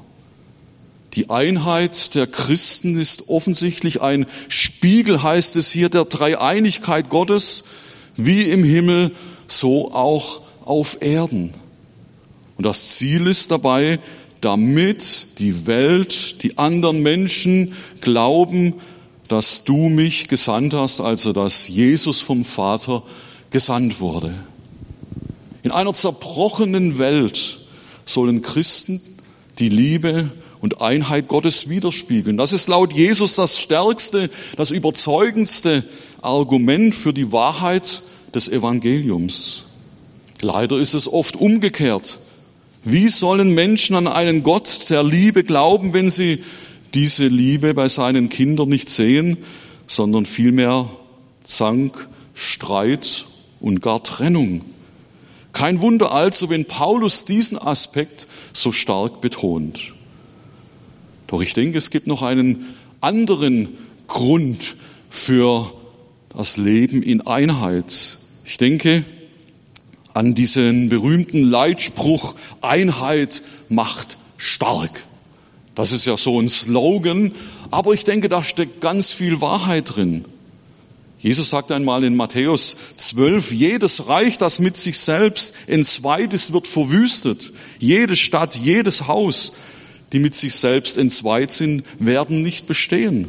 Die 1.14 1.30
Einheit 1.30 2.14
der 2.14 2.26
Christen 2.26 3.00
ist 3.00 3.30
offensichtlich 3.30 4.02
ein 4.02 4.26
Spiegel, 4.48 5.22
heißt 5.22 5.56
es 5.56 5.70
hier, 5.70 5.88
der 5.88 6.04
Dreieinigkeit 6.04 7.08
Gottes, 7.08 7.64
wie 8.16 8.42
im 8.42 8.62
Himmel, 8.62 9.12
so 9.46 9.92
auch 9.92 10.42
auf 10.66 10.98
Erden. 11.00 11.54
Und 12.58 12.66
das 12.66 12.96
Ziel 12.96 13.26
ist 13.26 13.50
dabei, 13.50 14.00
damit 14.42 15.38
die 15.38 15.66
Welt, 15.66 16.42
die 16.42 16.58
anderen 16.58 17.02
Menschen 17.02 17.72
glauben, 18.02 18.74
dass 19.28 19.64
du 19.64 19.88
mich 19.88 20.28
gesandt 20.28 20.74
hast, 20.74 21.00
also 21.00 21.32
dass 21.32 21.68
Jesus 21.68 22.20
vom 22.20 22.44
Vater 22.44 23.02
gesandt 23.50 24.00
wurde. 24.00 24.34
In 25.62 25.70
einer 25.70 25.92
zerbrochenen 25.92 26.98
Welt 26.98 27.58
sollen 28.04 28.42
Christen 28.42 29.00
die 29.58 29.68
Liebe 29.68 30.30
und 30.60 30.80
Einheit 30.80 31.28
Gottes 31.28 31.68
widerspiegeln. 31.68 32.36
Das 32.36 32.52
ist 32.52 32.68
laut 32.68 32.92
Jesus 32.92 33.36
das 33.36 33.58
stärkste, 33.58 34.30
das 34.56 34.70
überzeugendste 34.70 35.84
Argument 36.22 36.94
für 36.94 37.12
die 37.12 37.32
Wahrheit 37.32 38.02
des 38.34 38.48
Evangeliums. 38.48 39.64
Leider 40.40 40.78
ist 40.78 40.94
es 40.94 41.10
oft 41.10 41.36
umgekehrt. 41.36 42.18
Wie 42.84 43.08
sollen 43.08 43.54
Menschen 43.54 43.96
an 43.96 44.06
einen 44.06 44.42
Gott 44.42 44.86
der 44.88 45.02
Liebe 45.02 45.44
glauben, 45.44 45.92
wenn 45.92 46.10
sie 46.10 46.42
diese 46.94 47.26
Liebe 47.26 47.74
bei 47.74 47.88
seinen 47.88 48.28
Kindern 48.28 48.68
nicht 48.68 48.88
sehen, 48.88 49.38
sondern 49.86 50.26
vielmehr 50.26 50.90
Zank, 51.42 52.08
Streit 52.34 53.26
und 53.60 53.80
gar 53.82 54.02
Trennung? 54.02 54.62
Kein 55.52 55.80
Wunder 55.80 56.12
also, 56.12 56.50
wenn 56.50 56.66
Paulus 56.66 57.24
diesen 57.24 57.58
Aspekt 57.58 58.28
so 58.52 58.70
stark 58.70 59.20
betont. 59.20 59.92
Doch 61.26 61.42
ich 61.42 61.54
denke, 61.54 61.78
es 61.78 61.90
gibt 61.90 62.06
noch 62.06 62.22
einen 62.22 62.64
anderen 63.00 63.68
Grund 64.06 64.76
für 65.10 65.72
das 66.30 66.56
Leben 66.56 67.02
in 67.02 67.26
Einheit. 67.26 68.18
Ich 68.44 68.56
denke, 68.56 69.04
an 70.14 70.34
diesen 70.34 70.88
berühmten 70.88 71.42
Leitspruch 71.42 72.34
Einheit 72.60 73.42
macht 73.68 74.18
stark. 74.36 75.04
Das 75.78 75.92
ist 75.92 76.06
ja 76.06 76.16
so 76.16 76.40
ein 76.40 76.48
Slogan, 76.48 77.30
aber 77.70 77.94
ich 77.94 78.02
denke, 78.02 78.28
da 78.28 78.42
steckt 78.42 78.80
ganz 78.80 79.12
viel 79.12 79.40
Wahrheit 79.40 79.94
drin. 79.94 80.24
Jesus 81.20 81.50
sagt 81.50 81.70
einmal 81.70 82.02
in 82.02 82.16
Matthäus 82.16 82.74
12, 82.96 83.52
jedes 83.52 84.08
Reich, 84.08 84.38
das 84.38 84.58
mit 84.58 84.76
sich 84.76 84.98
selbst 84.98 85.54
entzweit 85.68 86.32
ist, 86.32 86.52
wird 86.52 86.66
verwüstet. 86.66 87.52
Jede 87.78 88.16
Stadt, 88.16 88.56
jedes 88.56 89.06
Haus, 89.06 89.52
die 90.10 90.18
mit 90.18 90.34
sich 90.34 90.56
selbst 90.56 90.98
entzweit 90.98 91.52
sind, 91.52 91.84
werden 92.00 92.42
nicht 92.42 92.66
bestehen. 92.66 93.28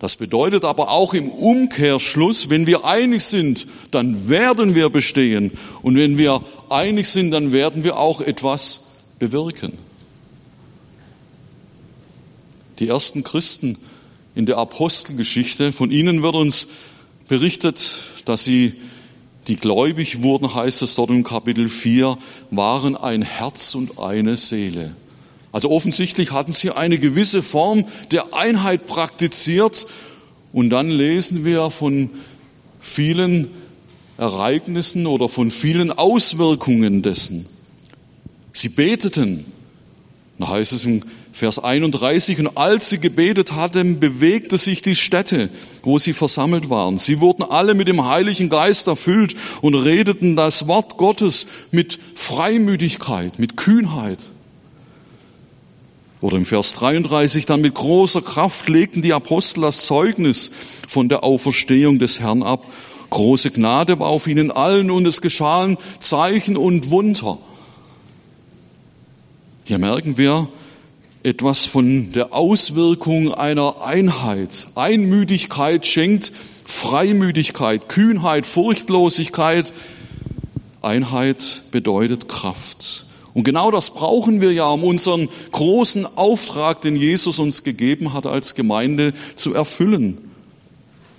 Das 0.00 0.16
bedeutet 0.16 0.64
aber 0.64 0.90
auch 0.90 1.14
im 1.14 1.28
Umkehrschluss, 1.28 2.50
wenn 2.50 2.66
wir 2.66 2.84
einig 2.84 3.22
sind, 3.22 3.68
dann 3.92 4.28
werden 4.28 4.74
wir 4.74 4.90
bestehen. 4.90 5.52
Und 5.82 5.94
wenn 5.94 6.18
wir 6.18 6.42
einig 6.68 7.06
sind, 7.06 7.30
dann 7.30 7.52
werden 7.52 7.84
wir 7.84 7.96
auch 7.96 8.20
etwas 8.20 8.88
bewirken. 9.20 9.85
Die 12.78 12.88
ersten 12.88 13.24
Christen 13.24 13.78
in 14.34 14.46
der 14.46 14.58
Apostelgeschichte, 14.58 15.72
von 15.72 15.90
ihnen 15.90 16.22
wird 16.22 16.34
uns 16.34 16.68
berichtet, 17.28 17.94
dass 18.26 18.44
sie, 18.44 18.74
die 19.46 19.56
gläubig 19.56 20.22
wurden, 20.22 20.54
heißt 20.54 20.82
es 20.82 20.94
dort 20.94 21.10
im 21.10 21.24
Kapitel 21.24 21.68
4, 21.68 22.18
waren 22.50 22.96
ein 22.96 23.22
Herz 23.22 23.74
und 23.74 23.98
eine 23.98 24.36
Seele. 24.36 24.94
Also 25.52 25.70
offensichtlich 25.70 26.32
hatten 26.32 26.52
sie 26.52 26.70
eine 26.72 26.98
gewisse 26.98 27.42
Form 27.42 27.84
der 28.10 28.34
Einheit 28.34 28.86
praktiziert. 28.86 29.86
Und 30.52 30.68
dann 30.68 30.90
lesen 30.90 31.46
wir 31.46 31.70
von 31.70 32.10
vielen 32.78 33.48
Ereignissen 34.18 35.06
oder 35.06 35.30
von 35.30 35.50
vielen 35.50 35.90
Auswirkungen 35.90 37.00
dessen. 37.00 37.46
Sie 38.52 38.68
beteten. 38.68 39.46
Da 40.38 40.48
heißt 40.48 40.74
es 40.74 40.84
im 40.84 41.02
Vers 41.36 41.58
31, 41.58 42.38
und 42.38 42.56
als 42.56 42.88
sie 42.88 42.98
gebetet 42.98 43.52
hatten, 43.52 44.00
bewegte 44.00 44.56
sich 44.56 44.80
die 44.80 44.96
Stätte, 44.96 45.50
wo 45.82 45.98
sie 45.98 46.14
versammelt 46.14 46.70
waren. 46.70 46.96
Sie 46.96 47.20
wurden 47.20 47.42
alle 47.42 47.74
mit 47.74 47.88
dem 47.88 48.06
Heiligen 48.06 48.48
Geist 48.48 48.86
erfüllt 48.86 49.36
und 49.60 49.74
redeten 49.74 50.34
das 50.34 50.66
Wort 50.66 50.96
Gottes 50.96 51.46
mit 51.72 51.98
Freimütigkeit, 52.14 53.38
mit 53.38 53.58
Kühnheit. 53.58 54.18
Oder 56.22 56.38
im 56.38 56.46
Vers 56.46 56.72
33, 56.72 57.44
dann 57.44 57.60
mit 57.60 57.74
großer 57.74 58.22
Kraft 58.22 58.70
legten 58.70 59.02
die 59.02 59.12
Apostel 59.12 59.60
das 59.60 59.84
Zeugnis 59.84 60.52
von 60.88 61.10
der 61.10 61.22
Auferstehung 61.22 61.98
des 61.98 62.18
Herrn 62.18 62.42
ab. 62.42 62.64
Große 63.10 63.50
Gnade 63.50 63.98
war 63.98 64.08
auf 64.08 64.26
ihnen 64.26 64.50
allen 64.50 64.90
und 64.90 65.06
es 65.06 65.20
geschahen 65.20 65.76
Zeichen 66.00 66.56
und 66.56 66.88
Wunder. 66.88 67.36
Hier 69.66 69.78
merken 69.78 70.16
wir 70.16 70.48
etwas 71.26 71.66
von 71.66 72.12
der 72.12 72.32
Auswirkung 72.32 73.34
einer 73.34 73.82
Einheit. 73.84 74.68
Einmütigkeit 74.76 75.84
schenkt 75.84 76.32
Freimütigkeit, 76.64 77.88
Kühnheit, 77.88 78.46
Furchtlosigkeit. 78.46 79.72
Einheit 80.82 81.62
bedeutet 81.72 82.28
Kraft. 82.28 83.06
Und 83.34 83.42
genau 83.42 83.72
das 83.72 83.90
brauchen 83.90 84.40
wir 84.40 84.52
ja, 84.52 84.68
um 84.68 84.84
unseren 84.84 85.28
großen 85.50 86.06
Auftrag, 86.16 86.80
den 86.82 86.94
Jesus 86.94 87.40
uns 87.40 87.64
gegeben 87.64 88.12
hat, 88.12 88.26
als 88.26 88.54
Gemeinde 88.54 89.12
zu 89.34 89.52
erfüllen. 89.52 90.25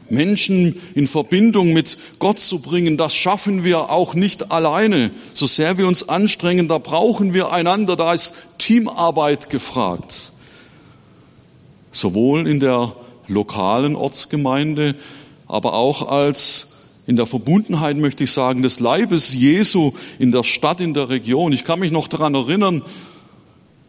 Menschen 0.10 0.82
in 0.96 1.08
Verbindung 1.08 1.74
mit 1.74 1.98
Gott 2.20 2.40
zu 2.40 2.60
bringen, 2.60 2.98
das 2.98 3.16
schaffen 3.16 3.64
wir 3.64 3.90
auch 3.90 4.14
nicht 4.14 4.52
alleine. 4.52 5.12
So 5.34 5.48
sehr 5.48 5.78
wir 5.78 5.88
uns 5.88 6.08
anstrengen, 6.08 6.68
da 6.68 6.78
brauchen 6.78 7.34
wir 7.34 7.52
einander, 7.52 7.96
da 7.96 8.14
ist 8.14 8.34
Teamarbeit 8.58 9.50
gefragt. 9.50 10.32
Sowohl 11.92 12.48
in 12.48 12.60
der 12.60 12.94
lokalen 13.28 13.96
Ortsgemeinde, 13.96 14.96
aber 15.48 15.74
auch 15.74 16.08
als 16.08 16.74
in 17.08 17.16
der 17.16 17.26
Verbundenheit, 17.26 17.96
möchte 17.98 18.26
ich 18.26 18.32
sagen, 18.32 18.62
des 18.62 18.82
Leibes 18.82 19.34
Jesu 19.34 19.94
in 20.20 20.34
der 20.34 20.44
Stadt, 20.44 20.82
in 20.82 20.94
der 20.94 21.10
Region. 21.10 21.54
Ich 21.54 21.64
kann 21.64 21.80
mich 21.80 21.92
noch 21.92 22.10
daran 22.10 22.36
erinnern, 22.36 22.84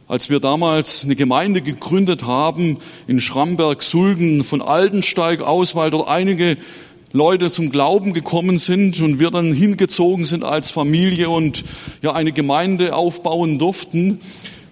als 0.08 0.30
wir 0.30 0.40
damals 0.40 1.04
eine 1.04 1.16
Gemeinde 1.16 1.60
gegründet 1.60 2.24
haben 2.24 2.78
in 3.06 3.20
Schramberg-Sulden 3.20 4.42
von 4.42 4.62
Altensteig 4.62 5.42
aus, 5.42 5.76
weil 5.76 5.90
dort 5.90 6.08
einige 6.08 6.56
Leute 7.12 7.50
zum 7.50 7.70
Glauben 7.70 8.14
gekommen 8.14 8.58
sind 8.58 9.00
und 9.00 9.20
wir 9.20 9.30
dann 9.30 9.52
hingezogen 9.52 10.24
sind 10.24 10.44
als 10.44 10.70
Familie 10.70 11.28
und 11.28 11.62
ja 12.02 12.12
eine 12.12 12.32
Gemeinde 12.32 12.94
aufbauen 12.96 13.58
durften. 13.58 14.20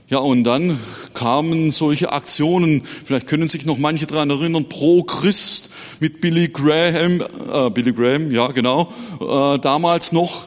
Ja, 0.08 0.18
und 0.18 0.44
dann 0.44 0.78
kamen 1.14 1.72
solche 1.72 2.12
Aktionen, 2.12 2.82
vielleicht 3.04 3.26
können 3.26 3.48
sich 3.48 3.66
noch 3.66 3.76
manche 3.76 4.06
daran 4.06 4.30
erinnern, 4.30 4.68
pro 4.68 5.02
Christ 5.02 5.70
mit 5.98 6.20
Billy 6.20 6.48
Graham, 6.48 7.22
äh, 7.52 7.70
Billy 7.70 7.92
Graham, 7.92 8.30
ja 8.30 8.48
genau, 8.48 8.88
äh, 9.20 9.58
damals 9.58 10.12
noch, 10.12 10.46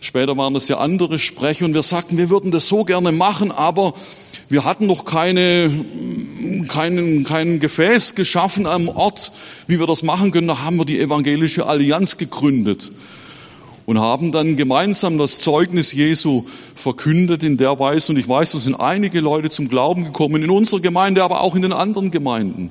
später 0.00 0.36
waren 0.36 0.52
das 0.52 0.68
ja 0.68 0.78
andere 0.78 1.18
Sprecher 1.18 1.64
und 1.64 1.72
wir 1.72 1.82
sagten, 1.82 2.18
wir 2.18 2.28
würden 2.28 2.50
das 2.50 2.68
so 2.68 2.84
gerne 2.84 3.10
machen, 3.10 3.50
aber 3.50 3.94
wir 4.48 4.64
hatten 4.64 4.86
noch 4.86 5.04
keine, 5.04 5.70
keinen, 6.68 7.24
kein 7.24 7.60
Gefäß 7.60 8.14
geschaffen 8.14 8.66
am 8.66 8.88
Ort, 8.88 9.32
wie 9.66 9.78
wir 9.78 9.86
das 9.86 10.02
machen 10.02 10.30
können. 10.30 10.48
Da 10.48 10.60
haben 10.60 10.76
wir 10.76 10.86
die 10.86 10.98
Evangelische 10.98 11.66
Allianz 11.66 12.16
gegründet 12.16 12.92
und 13.84 13.98
haben 13.98 14.32
dann 14.32 14.56
gemeinsam 14.56 15.18
das 15.18 15.40
Zeugnis 15.40 15.92
Jesu 15.92 16.44
verkündet 16.74 17.44
in 17.44 17.58
der 17.58 17.78
Weise. 17.78 18.12
Und 18.12 18.18
ich 18.18 18.28
weiß, 18.28 18.52
da 18.52 18.58
sind 18.58 18.74
einige 18.74 19.20
Leute 19.20 19.50
zum 19.50 19.68
Glauben 19.68 20.04
gekommen, 20.04 20.42
in 20.42 20.50
unserer 20.50 20.80
Gemeinde, 20.80 21.24
aber 21.24 21.42
auch 21.42 21.54
in 21.54 21.62
den 21.62 21.72
anderen 21.72 22.10
Gemeinden. 22.10 22.70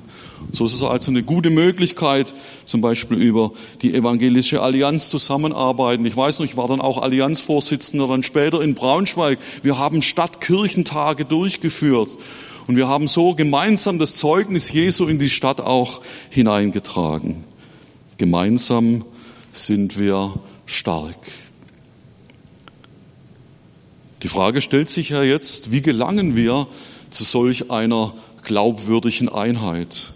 So 0.52 0.66
ist 0.66 0.74
es 0.74 0.82
also 0.82 1.10
eine 1.10 1.22
gute 1.22 1.50
Möglichkeit, 1.50 2.34
zum 2.64 2.80
Beispiel 2.80 3.18
über 3.18 3.52
die 3.82 3.94
Evangelische 3.94 4.62
Allianz 4.62 5.10
zusammenarbeiten. 5.10 6.04
Ich 6.06 6.16
weiß 6.16 6.38
noch, 6.38 6.46
ich 6.46 6.56
war 6.56 6.68
dann 6.68 6.80
auch 6.80 7.02
Allianzvorsitzender 7.02 8.08
dann 8.08 8.22
später 8.22 8.62
in 8.62 8.74
Braunschweig. 8.74 9.38
Wir 9.62 9.78
haben 9.78 10.02
Stadtkirchentage 10.02 11.24
durchgeführt. 11.24 12.10
Und 12.66 12.76
wir 12.76 12.88
haben 12.88 13.08
so 13.08 13.34
gemeinsam 13.34 13.98
das 13.98 14.16
Zeugnis 14.16 14.72
Jesu 14.72 15.06
in 15.06 15.18
die 15.18 15.30
Stadt 15.30 15.60
auch 15.60 16.02
hineingetragen. 16.28 17.44
Gemeinsam 18.18 19.04
sind 19.52 19.98
wir 19.98 20.34
stark. 20.66 21.16
Die 24.22 24.28
Frage 24.28 24.60
stellt 24.60 24.88
sich 24.88 25.10
ja 25.10 25.22
jetzt, 25.22 25.70
wie 25.70 25.80
gelangen 25.80 26.36
wir 26.36 26.66
zu 27.10 27.24
solch 27.24 27.70
einer 27.70 28.14
glaubwürdigen 28.44 29.28
Einheit? 29.28 30.12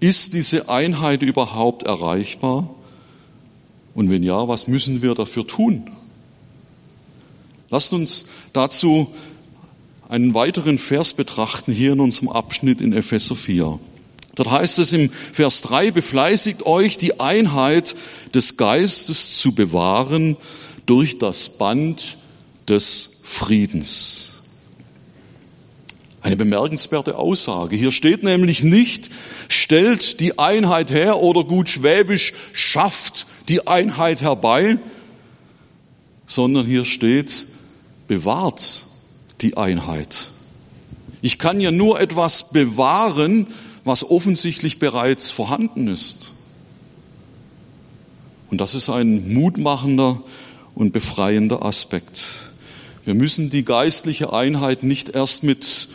Ist 0.00 0.34
diese 0.34 0.68
Einheit 0.68 1.22
überhaupt 1.22 1.82
erreichbar? 1.82 2.68
Und 3.94 4.10
wenn 4.10 4.22
ja, 4.22 4.46
was 4.46 4.68
müssen 4.68 5.02
wir 5.02 5.14
dafür 5.14 5.46
tun? 5.46 5.90
Lasst 7.70 7.92
uns 7.92 8.26
dazu 8.52 9.08
einen 10.08 10.34
weiteren 10.34 10.78
Vers 10.78 11.12
betrachten 11.12 11.72
hier 11.72 11.92
in 11.92 12.00
unserem 12.00 12.28
Abschnitt 12.28 12.80
in 12.80 12.92
Epheser 12.92 13.36
4. 13.36 13.78
Dort 14.36 14.50
heißt 14.50 14.78
es 14.78 14.92
im 14.92 15.10
Vers 15.10 15.62
3, 15.62 15.90
befleißigt 15.90 16.64
euch, 16.64 16.96
die 16.96 17.18
Einheit 17.18 17.96
des 18.32 18.56
Geistes 18.56 19.38
zu 19.38 19.52
bewahren 19.52 20.36
durch 20.86 21.18
das 21.18 21.58
Band 21.58 22.16
des 22.68 23.20
Friedens. 23.24 24.37
Eine 26.20 26.36
bemerkenswerte 26.36 27.16
Aussage. 27.16 27.76
Hier 27.76 27.92
steht 27.92 28.24
nämlich 28.24 28.64
nicht, 28.64 29.10
stellt 29.48 30.20
die 30.20 30.38
Einheit 30.38 30.90
her 30.90 31.20
oder 31.20 31.44
gut 31.44 31.68
schwäbisch, 31.68 32.32
schafft 32.52 33.26
die 33.48 33.66
Einheit 33.66 34.20
herbei, 34.20 34.78
sondern 36.26 36.66
hier 36.66 36.84
steht, 36.84 37.46
bewahrt 38.08 38.86
die 39.40 39.56
Einheit. 39.56 40.30
Ich 41.22 41.38
kann 41.38 41.60
ja 41.60 41.70
nur 41.70 42.00
etwas 42.00 42.50
bewahren, 42.50 43.46
was 43.84 44.08
offensichtlich 44.08 44.78
bereits 44.78 45.30
vorhanden 45.30 45.88
ist. 45.88 46.32
Und 48.50 48.60
das 48.60 48.74
ist 48.74 48.88
ein 48.88 49.32
mutmachender 49.32 50.22
und 50.74 50.92
befreiender 50.92 51.64
Aspekt. 51.64 52.47
Wir 53.04 53.14
müssen 53.14 53.50
die 53.50 53.64
geistliche 53.64 54.32
Einheit 54.32 54.82
nicht 54.82 55.10
erst 55.10 55.42
mit 55.42 55.88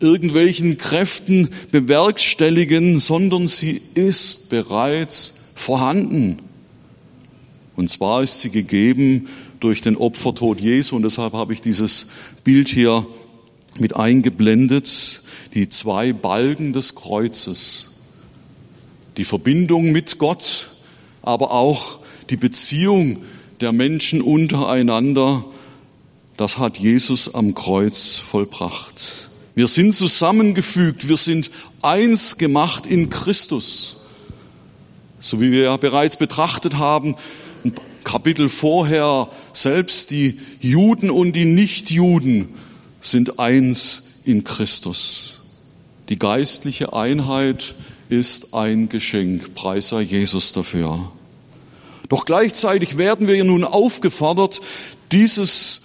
irgendwelchen 0.00 0.78
Kräften 0.78 1.50
bewerkstelligen, 1.70 2.98
sondern 2.98 3.46
sie 3.46 3.80
ist 3.94 4.48
bereits 4.48 5.34
vorhanden. 5.54 6.38
Und 7.76 7.88
zwar 7.88 8.22
ist 8.22 8.40
sie 8.40 8.50
gegeben 8.50 9.28
durch 9.60 9.80
den 9.82 9.96
Opfertod 9.96 10.60
Jesu. 10.60 10.96
Und 10.96 11.02
deshalb 11.02 11.34
habe 11.34 11.52
ich 11.52 11.60
dieses 11.60 12.06
Bild 12.44 12.68
hier 12.68 13.06
mit 13.78 13.96
eingeblendet 13.96 15.22
die 15.54 15.68
zwei 15.68 16.12
Balken 16.12 16.72
des 16.72 16.94
Kreuzes. 16.94 17.88
Die 19.16 19.24
Verbindung 19.24 19.92
mit 19.92 20.18
Gott, 20.18 20.70
aber 21.22 21.50
auch 21.50 22.00
die 22.30 22.36
Beziehung, 22.36 23.18
der 23.60 23.72
Menschen 23.72 24.22
untereinander, 24.22 25.44
das 26.40 26.56
hat 26.56 26.78
Jesus 26.78 27.34
am 27.34 27.54
Kreuz 27.54 28.16
vollbracht. 28.16 29.28
Wir 29.54 29.68
sind 29.68 29.92
zusammengefügt, 29.92 31.06
wir 31.06 31.18
sind 31.18 31.50
eins 31.82 32.38
gemacht 32.38 32.86
in 32.86 33.10
Christus. 33.10 33.98
So 35.20 35.42
wie 35.42 35.52
wir 35.52 35.64
ja 35.64 35.76
bereits 35.76 36.16
betrachtet 36.16 36.78
haben, 36.78 37.14
ein 37.62 37.74
Kapitel 38.04 38.48
vorher, 38.48 39.28
selbst 39.52 40.12
die 40.12 40.40
Juden 40.60 41.10
und 41.10 41.32
die 41.32 41.44
Nichtjuden 41.44 42.48
sind 43.02 43.38
eins 43.38 44.04
in 44.24 44.42
Christus. 44.42 45.42
Die 46.08 46.18
geistliche 46.18 46.94
Einheit 46.94 47.74
ist 48.08 48.54
ein 48.54 48.88
Geschenk. 48.88 49.54
Preis 49.54 49.90
sei 49.90 50.00
Jesus 50.00 50.54
dafür. 50.54 51.12
Doch 52.08 52.24
gleichzeitig 52.24 52.96
werden 52.96 53.28
wir 53.28 53.44
nun 53.44 53.62
aufgefordert, 53.62 54.62
dieses, 55.12 55.82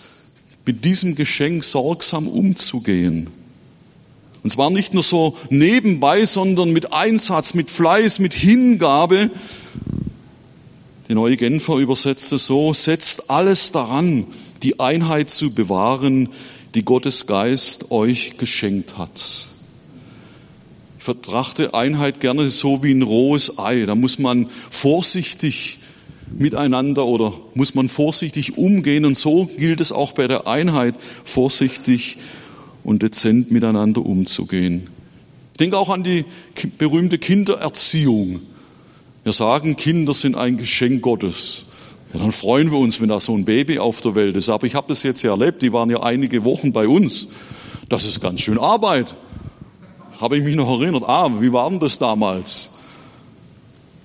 mit 0.65 0.83
diesem 0.83 1.15
Geschenk 1.15 1.63
sorgsam 1.63 2.27
umzugehen. 2.27 3.27
Und 4.43 4.49
zwar 4.51 4.69
nicht 4.69 4.93
nur 4.93 5.03
so 5.03 5.37
nebenbei, 5.49 6.25
sondern 6.25 6.71
mit 6.71 6.93
Einsatz, 6.93 7.53
mit 7.53 7.69
Fleiß, 7.69 8.19
mit 8.19 8.33
Hingabe. 8.33 9.31
Die 11.07 11.15
neue 11.15 11.37
Genfer 11.37 11.77
übersetzt 11.77 12.31
es 12.31 12.45
so, 12.45 12.73
setzt 12.73 13.29
alles 13.29 13.71
daran, 13.71 14.25
die 14.63 14.79
Einheit 14.79 15.29
zu 15.29 15.53
bewahren, 15.53 16.29
die 16.75 16.83
Gottes 16.83 17.25
Geist 17.25 17.91
euch 17.91 18.37
geschenkt 18.37 18.97
hat. 18.97 19.47
Ich 20.97 21.03
vertrachte 21.03 21.73
Einheit 21.73 22.19
gerne 22.19 22.49
so 22.49 22.83
wie 22.83 22.91
ein 22.91 23.03
rohes 23.03 23.59
Ei. 23.59 23.85
Da 23.85 23.95
muss 23.95 24.19
man 24.19 24.49
vorsichtig 24.69 25.79
miteinander 26.31 27.05
oder 27.05 27.33
muss 27.53 27.75
man 27.75 27.89
vorsichtig 27.89 28.57
umgehen 28.57 29.05
und 29.05 29.17
so 29.17 29.45
gilt 29.57 29.81
es 29.81 29.91
auch 29.91 30.13
bei 30.13 30.27
der 30.27 30.47
Einheit, 30.47 30.95
vorsichtig 31.23 32.17
und 32.83 33.03
dezent 33.03 33.51
miteinander 33.51 34.05
umzugehen. 34.05 34.89
Ich 35.53 35.57
denke 35.57 35.77
auch 35.77 35.89
an 35.89 36.03
die 36.03 36.25
berühmte 36.77 37.17
Kindererziehung. 37.17 38.41
Wir 39.23 39.33
sagen, 39.33 39.75
Kinder 39.75 40.13
sind 40.13 40.35
ein 40.35 40.57
Geschenk 40.57 41.01
Gottes. 41.01 41.65
Ja, 42.13 42.19
dann 42.19 42.31
freuen 42.31 42.71
wir 42.71 42.77
uns, 42.77 42.99
wenn 43.01 43.09
da 43.09 43.19
so 43.19 43.33
ein 43.33 43.45
Baby 43.45 43.79
auf 43.79 44.01
der 44.01 44.15
Welt 44.15 44.35
ist. 44.35 44.49
Aber 44.49 44.67
ich 44.67 44.75
habe 44.75 44.87
das 44.87 45.03
jetzt 45.03 45.21
ja 45.23 45.31
erlebt, 45.31 45.61
die 45.61 45.73
waren 45.73 45.89
ja 45.89 46.03
einige 46.03 46.43
Wochen 46.43 46.73
bei 46.73 46.87
uns. 46.87 47.27
Das 47.89 48.05
ist 48.05 48.19
ganz 48.19 48.41
schön 48.41 48.57
Arbeit 48.57 49.15
habe 50.19 50.37
ich 50.37 50.43
mich 50.43 50.55
noch 50.55 50.79
erinnert, 50.79 51.03
ah, 51.07 51.29
wie 51.39 51.51
war 51.51 51.69
denn 51.69 51.79
das 51.79 51.99
damals? 51.99 52.71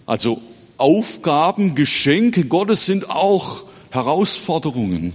Also 0.07 0.41
Aufgaben, 0.81 1.75
Geschenke 1.75 2.45
Gottes 2.45 2.87
sind 2.87 3.11
auch 3.11 3.65
Herausforderungen. 3.91 5.13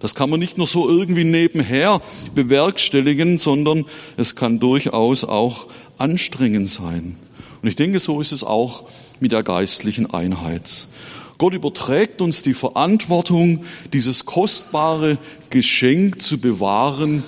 Das 0.00 0.14
kann 0.14 0.30
man 0.30 0.40
nicht 0.40 0.56
nur 0.56 0.66
so 0.66 0.88
irgendwie 0.88 1.24
nebenher 1.24 2.00
bewerkstelligen, 2.34 3.38
sondern 3.38 3.84
es 4.16 4.34
kann 4.34 4.58
durchaus 4.58 5.24
auch 5.24 5.66
anstrengend 5.98 6.70
sein. 6.70 7.16
Und 7.60 7.68
ich 7.68 7.76
denke, 7.76 7.98
so 7.98 8.20
ist 8.20 8.32
es 8.32 8.42
auch 8.42 8.84
mit 9.20 9.32
der 9.32 9.42
geistlichen 9.42 10.12
Einheit. 10.12 10.88
Gott 11.36 11.52
überträgt 11.52 12.22
uns 12.22 12.42
die 12.42 12.54
Verantwortung, 12.54 13.64
dieses 13.92 14.24
kostbare 14.24 15.18
Geschenk 15.50 16.22
zu 16.22 16.38
bewahren 16.38 17.22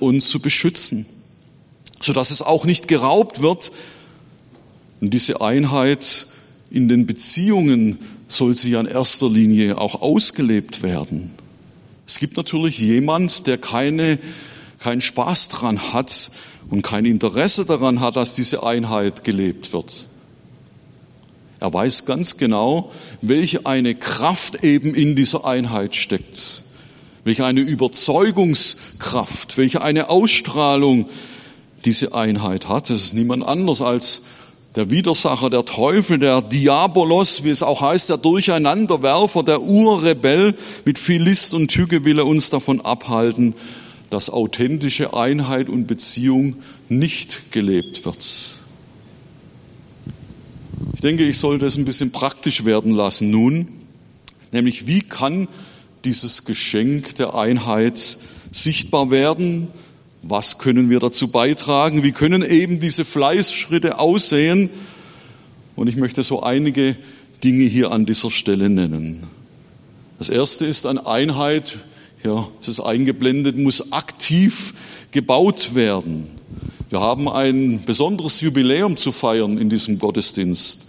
und 0.00 0.22
zu 0.22 0.40
beschützen 0.40 1.06
sodass 2.04 2.30
es 2.30 2.42
auch 2.42 2.64
nicht 2.64 2.86
geraubt 2.86 3.40
wird. 3.40 3.72
Und 5.00 5.10
diese 5.14 5.40
Einheit 5.40 6.26
in 6.74 6.88
den 6.88 7.06
Beziehungen 7.06 7.98
soll 8.26 8.54
sie 8.54 8.72
ja 8.72 8.80
in 8.80 8.86
erster 8.86 9.30
Linie 9.30 9.78
auch 9.78 10.02
ausgelebt 10.02 10.82
werden. 10.82 11.30
Es 12.06 12.18
gibt 12.18 12.36
natürlich 12.36 12.78
jemand, 12.78 13.46
der 13.46 13.58
keine, 13.58 14.18
keinen 14.78 15.00
Spaß 15.00 15.48
dran 15.50 15.92
hat 15.92 16.30
und 16.70 16.82
kein 16.82 17.04
Interesse 17.04 17.64
daran 17.64 18.00
hat, 18.00 18.16
dass 18.16 18.34
diese 18.34 18.64
Einheit 18.64 19.24
gelebt 19.24 19.72
wird. 19.72 20.08
Er 21.60 21.72
weiß 21.72 22.04
ganz 22.04 22.36
genau, 22.36 22.90
welche 23.22 23.64
eine 23.64 23.94
Kraft 23.94 24.64
eben 24.64 24.94
in 24.94 25.14
dieser 25.16 25.46
Einheit 25.46 25.94
steckt, 25.94 26.62
welche 27.22 27.46
eine 27.46 27.60
Überzeugungskraft, 27.60 29.56
welche 29.56 29.80
eine 29.80 30.10
Ausstrahlung 30.10 31.08
diese 31.84 32.14
Einheit 32.14 32.68
hat. 32.68 32.90
Es 32.90 33.04
ist 33.04 33.14
niemand 33.14 33.46
anders 33.46 33.80
als 33.80 34.24
der 34.74 34.90
Widersacher, 34.90 35.50
der 35.50 35.64
Teufel, 35.64 36.18
der 36.18 36.42
Diabolos, 36.42 37.44
wie 37.44 37.50
es 37.50 37.62
auch 37.62 37.80
heißt, 37.80 38.10
der 38.10 38.16
Durcheinanderwerfer, 38.16 39.42
der 39.44 39.62
Urrebell. 39.62 40.54
Mit 40.84 40.98
viel 40.98 41.22
List 41.22 41.54
und 41.54 41.68
Tücke 41.68 42.04
will 42.04 42.18
er 42.18 42.26
uns 42.26 42.50
davon 42.50 42.80
abhalten, 42.80 43.54
dass 44.10 44.30
authentische 44.30 45.14
Einheit 45.14 45.68
und 45.68 45.86
Beziehung 45.86 46.56
nicht 46.88 47.52
gelebt 47.52 48.04
wird. 48.04 48.56
Ich 50.94 51.00
denke, 51.00 51.24
ich 51.24 51.38
sollte 51.38 51.66
es 51.66 51.76
ein 51.76 51.84
bisschen 51.84 52.10
praktisch 52.10 52.64
werden 52.64 52.92
lassen. 52.92 53.30
Nun, 53.30 53.68
nämlich 54.50 54.88
wie 54.88 55.00
kann 55.00 55.46
dieses 56.04 56.44
Geschenk 56.44 57.14
der 57.14 57.34
Einheit 57.34 58.18
sichtbar 58.50 59.10
werden, 59.10 59.68
was 60.26 60.58
können 60.58 60.88
wir 60.88 61.00
dazu 61.00 61.28
beitragen? 61.28 62.02
Wie 62.02 62.12
können 62.12 62.42
eben 62.42 62.80
diese 62.80 63.04
Fleißschritte 63.04 63.98
aussehen? 63.98 64.70
Und 65.76 65.88
ich 65.88 65.96
möchte 65.96 66.22
so 66.22 66.42
einige 66.42 66.96
Dinge 67.42 67.64
hier 67.64 67.90
an 67.90 68.06
dieser 68.06 68.30
Stelle 68.30 68.70
nennen. 68.70 69.24
Das 70.18 70.30
erste 70.30 70.64
ist 70.64 70.86
eine 70.86 71.06
Einheit, 71.06 71.78
ja, 72.22 72.48
es 72.60 72.68
ist 72.68 72.80
eingeblendet, 72.80 73.58
muss 73.58 73.92
aktiv 73.92 74.74
gebaut 75.10 75.74
werden. 75.74 76.28
Wir 76.88 77.00
haben 77.00 77.28
ein 77.28 77.84
besonderes 77.84 78.40
Jubiläum 78.40 78.96
zu 78.96 79.12
feiern 79.12 79.58
in 79.58 79.68
diesem 79.68 79.98
Gottesdienst. 79.98 80.88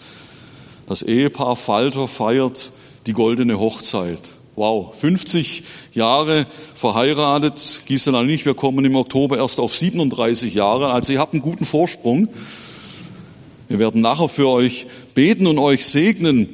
Das 0.88 1.02
Ehepaar 1.02 1.56
Falter 1.56 2.08
feiert 2.08 2.72
die 3.06 3.14
goldene 3.14 3.60
Hochzeit. 3.60 4.20
Wow, 4.56 4.96
50 4.96 5.64
Jahre 5.94 6.46
verheiratet, 6.76 7.82
Gisela 7.88 8.22
und 8.22 8.30
ich, 8.30 8.46
wir 8.46 8.54
kommen 8.54 8.86
im 8.86 8.96
Oktober 8.96 9.38
erst 9.38 9.60
auf 9.60 9.76
37 9.76 10.54
Jahre, 10.54 10.94
also 10.94 11.12
ihr 11.12 11.20
habt 11.20 11.34
einen 11.34 11.42
guten 11.42 11.66
Vorsprung. 11.66 12.30
Wir 13.68 13.80
werden 13.80 14.00
nachher 14.00 14.30
für 14.30 14.48
euch 14.48 14.86
beten 15.14 15.48
und 15.48 15.60
euch 15.60 15.86
segnen. 15.86 16.50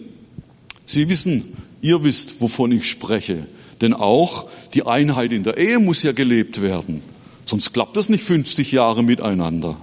Sie 0.85 1.09
wissen, 1.09 1.55
ihr 1.81 2.03
wisst, 2.03 2.41
wovon 2.41 2.71
ich 2.71 2.89
spreche. 2.89 3.45
Denn 3.81 3.93
auch 3.93 4.47
die 4.73 4.85
Einheit 4.87 5.31
in 5.31 5.43
der 5.43 5.57
Ehe 5.57 5.77
muss 5.77 6.01
ja 6.01 6.11
gelebt 6.11 6.61
werden. 6.61 7.01
Sonst 7.45 7.71
klappt 7.71 7.97
das 7.97 8.09
nicht 8.09 8.23
50 8.23 8.71
Jahre 8.71 9.03
miteinander. 9.03 9.77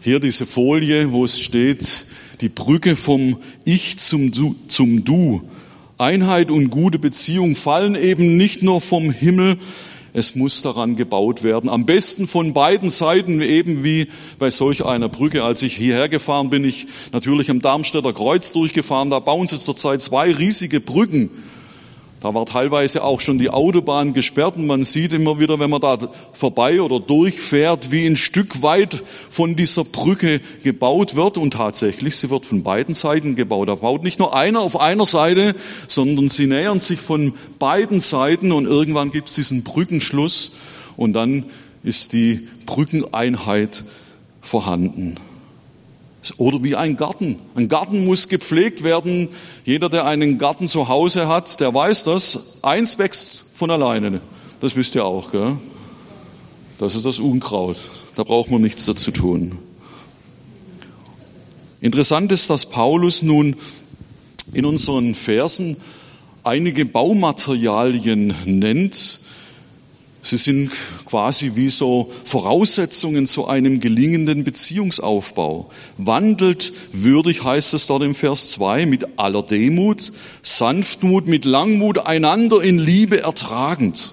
Hier 0.00 0.20
diese 0.20 0.46
Folie, 0.46 1.10
wo 1.10 1.24
es 1.24 1.40
steht, 1.40 2.04
die 2.40 2.48
Brücke 2.48 2.96
vom 2.96 3.38
Ich 3.64 3.98
zum 3.98 4.30
Du. 4.30 4.54
Zum 4.68 5.04
du. 5.04 5.42
Einheit 6.00 6.50
und 6.50 6.70
gute 6.70 6.98
Beziehung 6.98 7.54
fallen 7.54 7.94
eben 7.94 8.36
nicht 8.36 8.62
nur 8.62 8.80
vom 8.80 9.10
Himmel, 9.10 9.58
es 10.12 10.34
muss 10.34 10.62
daran 10.62 10.96
gebaut 10.96 11.42
werden. 11.42 11.70
Am 11.70 11.86
besten 11.86 12.26
von 12.26 12.52
beiden 12.52 12.90
Seiten, 12.90 13.40
eben 13.40 13.84
wie 13.84 14.08
bei 14.38 14.50
solch 14.50 14.84
einer 14.84 15.08
Brücke. 15.08 15.44
Als 15.44 15.62
ich 15.62 15.76
hierher 15.76 16.08
gefahren 16.08 16.50
bin, 16.50 16.64
ich 16.64 16.86
natürlich 17.12 17.50
am 17.50 17.60
Darmstädter 17.60 18.12
Kreuz 18.12 18.52
durchgefahren, 18.52 19.10
da 19.10 19.20
bauen 19.20 19.46
sie 19.46 19.58
zurzeit 19.58 20.02
zwei 20.02 20.32
riesige 20.32 20.80
Brücken. 20.80 21.30
Da 22.20 22.34
war 22.34 22.44
teilweise 22.44 23.02
auch 23.02 23.20
schon 23.20 23.38
die 23.38 23.48
Autobahn 23.48 24.12
gesperrt 24.12 24.56
und 24.56 24.66
man 24.66 24.84
sieht 24.84 25.14
immer 25.14 25.38
wieder, 25.38 25.58
wenn 25.58 25.70
man 25.70 25.80
da 25.80 25.96
vorbei 26.34 26.82
oder 26.82 27.00
durchfährt, 27.00 27.90
wie 27.92 28.06
ein 28.06 28.16
Stück 28.16 28.60
weit 28.60 29.02
von 29.30 29.56
dieser 29.56 29.84
Brücke 29.84 30.42
gebaut 30.62 31.16
wird. 31.16 31.38
Und 31.38 31.54
tatsächlich, 31.54 32.16
sie 32.16 32.28
wird 32.28 32.44
von 32.44 32.62
beiden 32.62 32.94
Seiten 32.94 33.36
gebaut. 33.36 33.68
Da 33.68 33.74
baut 33.76 34.02
nicht 34.02 34.18
nur 34.18 34.36
einer 34.36 34.60
auf 34.60 34.78
einer 34.78 35.06
Seite, 35.06 35.54
sondern 35.88 36.28
sie 36.28 36.46
nähern 36.46 36.78
sich 36.78 37.00
von 37.00 37.32
beiden 37.58 38.00
Seiten 38.00 38.52
und 38.52 38.66
irgendwann 38.66 39.10
gibt 39.10 39.28
es 39.28 39.36
diesen 39.36 39.64
Brückenschluss 39.64 40.52
und 40.98 41.14
dann 41.14 41.46
ist 41.82 42.12
die 42.12 42.46
Brückeneinheit 42.66 43.84
vorhanden. 44.42 45.16
Oder 46.36 46.62
wie 46.62 46.76
ein 46.76 46.96
Garten. 46.96 47.36
Ein 47.54 47.68
Garten 47.68 48.04
muss 48.04 48.28
gepflegt 48.28 48.82
werden. 48.82 49.28
Jeder, 49.64 49.88
der 49.88 50.04
einen 50.04 50.38
Garten 50.38 50.68
zu 50.68 50.88
Hause 50.88 51.28
hat, 51.28 51.60
der 51.60 51.72
weiß 51.72 52.04
das. 52.04 52.38
Eins 52.62 52.98
wächst 52.98 53.44
von 53.54 53.70
alleine. 53.70 54.20
Das 54.60 54.76
wisst 54.76 54.94
ihr 54.94 55.04
auch. 55.04 55.32
Gell? 55.32 55.56
Das 56.78 56.94
ist 56.94 57.06
das 57.06 57.18
Unkraut. 57.18 57.76
Da 58.16 58.24
braucht 58.24 58.50
man 58.50 58.60
nichts 58.60 58.84
dazu 58.84 59.10
tun. 59.10 59.58
Interessant 61.80 62.30
ist, 62.32 62.50
dass 62.50 62.66
Paulus 62.66 63.22
nun 63.22 63.56
in 64.52 64.66
unseren 64.66 65.14
Versen 65.14 65.78
einige 66.42 66.84
Baumaterialien 66.84 68.34
nennt, 68.44 69.20
Sie 70.22 70.36
sind 70.36 70.70
quasi 71.06 71.52
wie 71.54 71.70
so 71.70 72.12
Voraussetzungen 72.24 73.26
zu 73.26 73.46
einem 73.46 73.80
gelingenden 73.80 74.44
Beziehungsaufbau. 74.44 75.70
Wandelt 75.96 76.74
würdig 76.92 77.42
heißt 77.42 77.72
es 77.72 77.86
dort 77.86 78.02
im 78.02 78.14
Vers 78.14 78.50
2 78.52 78.84
mit 78.84 79.18
aller 79.18 79.42
Demut, 79.42 80.12
Sanftmut, 80.42 81.26
mit 81.26 81.46
Langmut, 81.46 82.06
einander 82.06 82.60
in 82.60 82.78
Liebe 82.78 83.22
ertragend. 83.22 84.12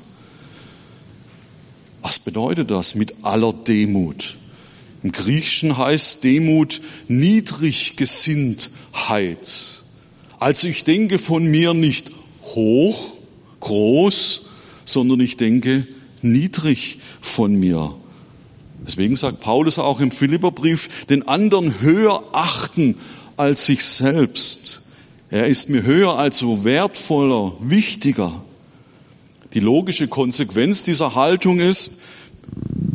Was 2.02 2.20
bedeutet 2.20 2.72
das 2.72 2.96
mit 2.96 3.16
aller 3.24 3.52
Demut? 3.52 4.38
Im 5.04 5.12
Griechischen 5.12 5.78
heißt 5.78 6.24
Demut 6.24 6.80
Niedriggesinntheit. 7.10 9.50
Also 10.40 10.70
ich 10.70 10.86
denke 10.86 11.20
von 11.20 11.46
mir 11.46 11.74
nicht 11.74 12.12
hoch, 12.44 13.18
groß, 13.60 14.46
sondern 14.86 15.20
ich 15.20 15.36
denke 15.36 15.86
niedrig 16.24 17.00
von 17.22 17.54
mir. 17.56 17.96
Deswegen 18.86 19.16
sagt 19.16 19.42
Paulus 19.42 19.80
auch 19.80 20.00
im 20.00 20.12
Philipperbrief, 20.12 21.06
den 21.08 21.28
anderen 21.28 21.82
höher 21.82 22.24
achten 22.32 22.96
als 23.36 23.66
sich 23.66 23.84
selbst. 23.84 24.82
Er 25.30 25.48
ist 25.48 25.70
mir 25.70 25.84
höher, 25.84 26.18
also 26.18 26.64
wertvoller, 26.64 27.54
wichtiger. 27.60 28.44
Die 29.54 29.60
logische 29.60 30.08
Konsequenz 30.08 30.86
dieser 30.86 31.16
Haltung 31.16 31.60
ist, 31.60 32.00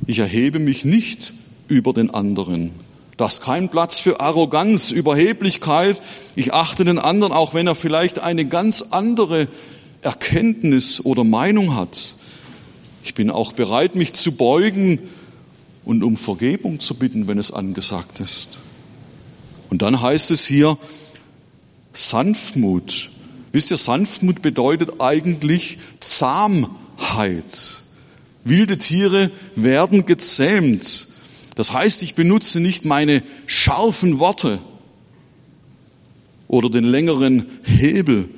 ich 0.07 0.19
erhebe 0.19 0.59
mich 0.59 0.85
nicht 0.85 1.33
über 1.69 1.93
den 1.93 2.11
anderen. 2.11 2.71
Das 3.17 3.35
ist 3.35 3.43
kein 3.43 3.69
Platz 3.69 3.99
für 3.99 4.21
Arroganz, 4.21 4.91
Überheblichkeit. 4.91 6.03
Ich 6.35 6.55
achte 6.55 6.85
den 6.85 6.99
anderen, 6.99 7.33
auch 7.33 7.55
wenn 7.55 7.67
er 7.67 7.75
vielleicht 7.75 8.19
eine 8.19 8.47
ganz 8.47 8.83
andere 8.91 9.47
Erkenntnis 10.01 11.05
oder 11.05 11.23
Meinung 11.23 11.77
hat. 11.77 12.17
Ich 13.05 13.15
bin 13.15 13.31
auch 13.31 13.53
bereit, 13.53 13.95
mich 13.95 14.13
zu 14.13 14.33
beugen 14.33 15.01
und 15.85 16.05
um 16.05 16.17
Vergebung 16.17 16.81
zu 16.81 16.95
bitten, 16.95 17.27
wenn 17.29 17.39
es 17.39 17.51
angesagt 17.51 18.21
ist. 18.21 18.59
Und 19.71 19.83
dann 19.83 20.01
heißt 20.01 20.31
es 20.31 20.47
hier 20.47 20.79
Sanftmut. 21.93 23.11
Wisst 23.53 23.71
ihr, 23.71 23.77
Sanftmut 23.77 24.43
bedeutet 24.43 25.01
eigentlich 25.01 25.79
Zahmheit. 26.01 27.83
Wilde 28.45 28.79
Tiere 28.79 29.31
werden 29.57 30.07
gezähmt. 30.07 31.09
Das 31.55 31.73
heißt, 31.73 32.03
ich 32.03 32.15
benutze 32.15 32.61
nicht 32.61 32.85
meine 32.85 33.23
scharfen 33.47 34.19
Worte 34.19 34.59
oder 36.49 36.71
den 36.71 36.85
längeren 36.85 37.47
Hebel 37.65 38.29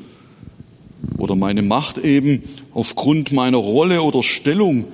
oder 1.18 1.37
meine 1.37 1.62
Macht 1.62 1.98
eben 1.98 2.42
aufgrund 2.72 3.33
meiner 3.33 3.59
Rolle 3.59 4.03
oder 4.03 4.22
Stellung. 4.22 4.87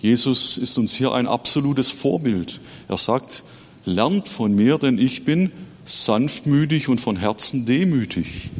Jesus 0.00 0.58
ist 0.58 0.76
uns 0.76 0.94
hier 0.94 1.12
ein 1.12 1.26
absolutes 1.26 1.90
Vorbild. 1.90 2.60
Er 2.88 2.98
sagt, 2.98 3.44
lernt 3.84 4.28
von 4.28 4.54
mir, 4.54 4.78
denn 4.78 4.98
ich 4.98 5.24
bin 5.24 5.50
sanftmütig 5.86 6.88
und 6.88 7.00
von 7.00 7.16
Herzen 7.16 7.66
demütig. 7.66 8.50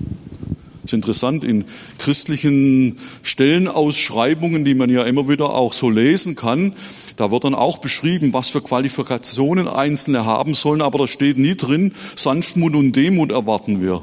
Das 0.82 0.92
ist 0.92 0.96
interessant, 0.96 1.44
in 1.44 1.64
christlichen 1.98 2.96
Stellenausschreibungen, 3.22 4.66
die 4.66 4.74
man 4.74 4.90
ja 4.90 5.04
immer 5.04 5.28
wieder 5.28 5.54
auch 5.54 5.72
so 5.72 5.88
lesen 5.88 6.36
kann, 6.36 6.74
da 7.16 7.30
wird 7.30 7.44
dann 7.44 7.54
auch 7.54 7.78
beschrieben, 7.78 8.32
was 8.32 8.50
für 8.50 8.60
Qualifikationen 8.60 9.66
Einzelne 9.66 10.26
haben 10.26 10.54
sollen, 10.54 10.82
aber 10.82 10.98
da 10.98 11.06
steht 11.06 11.38
nie 11.38 11.54
drin, 11.54 11.92
Sanftmut 12.16 12.74
und 12.74 12.92
Demut 12.92 13.32
erwarten 13.32 13.80
wir. 13.80 14.02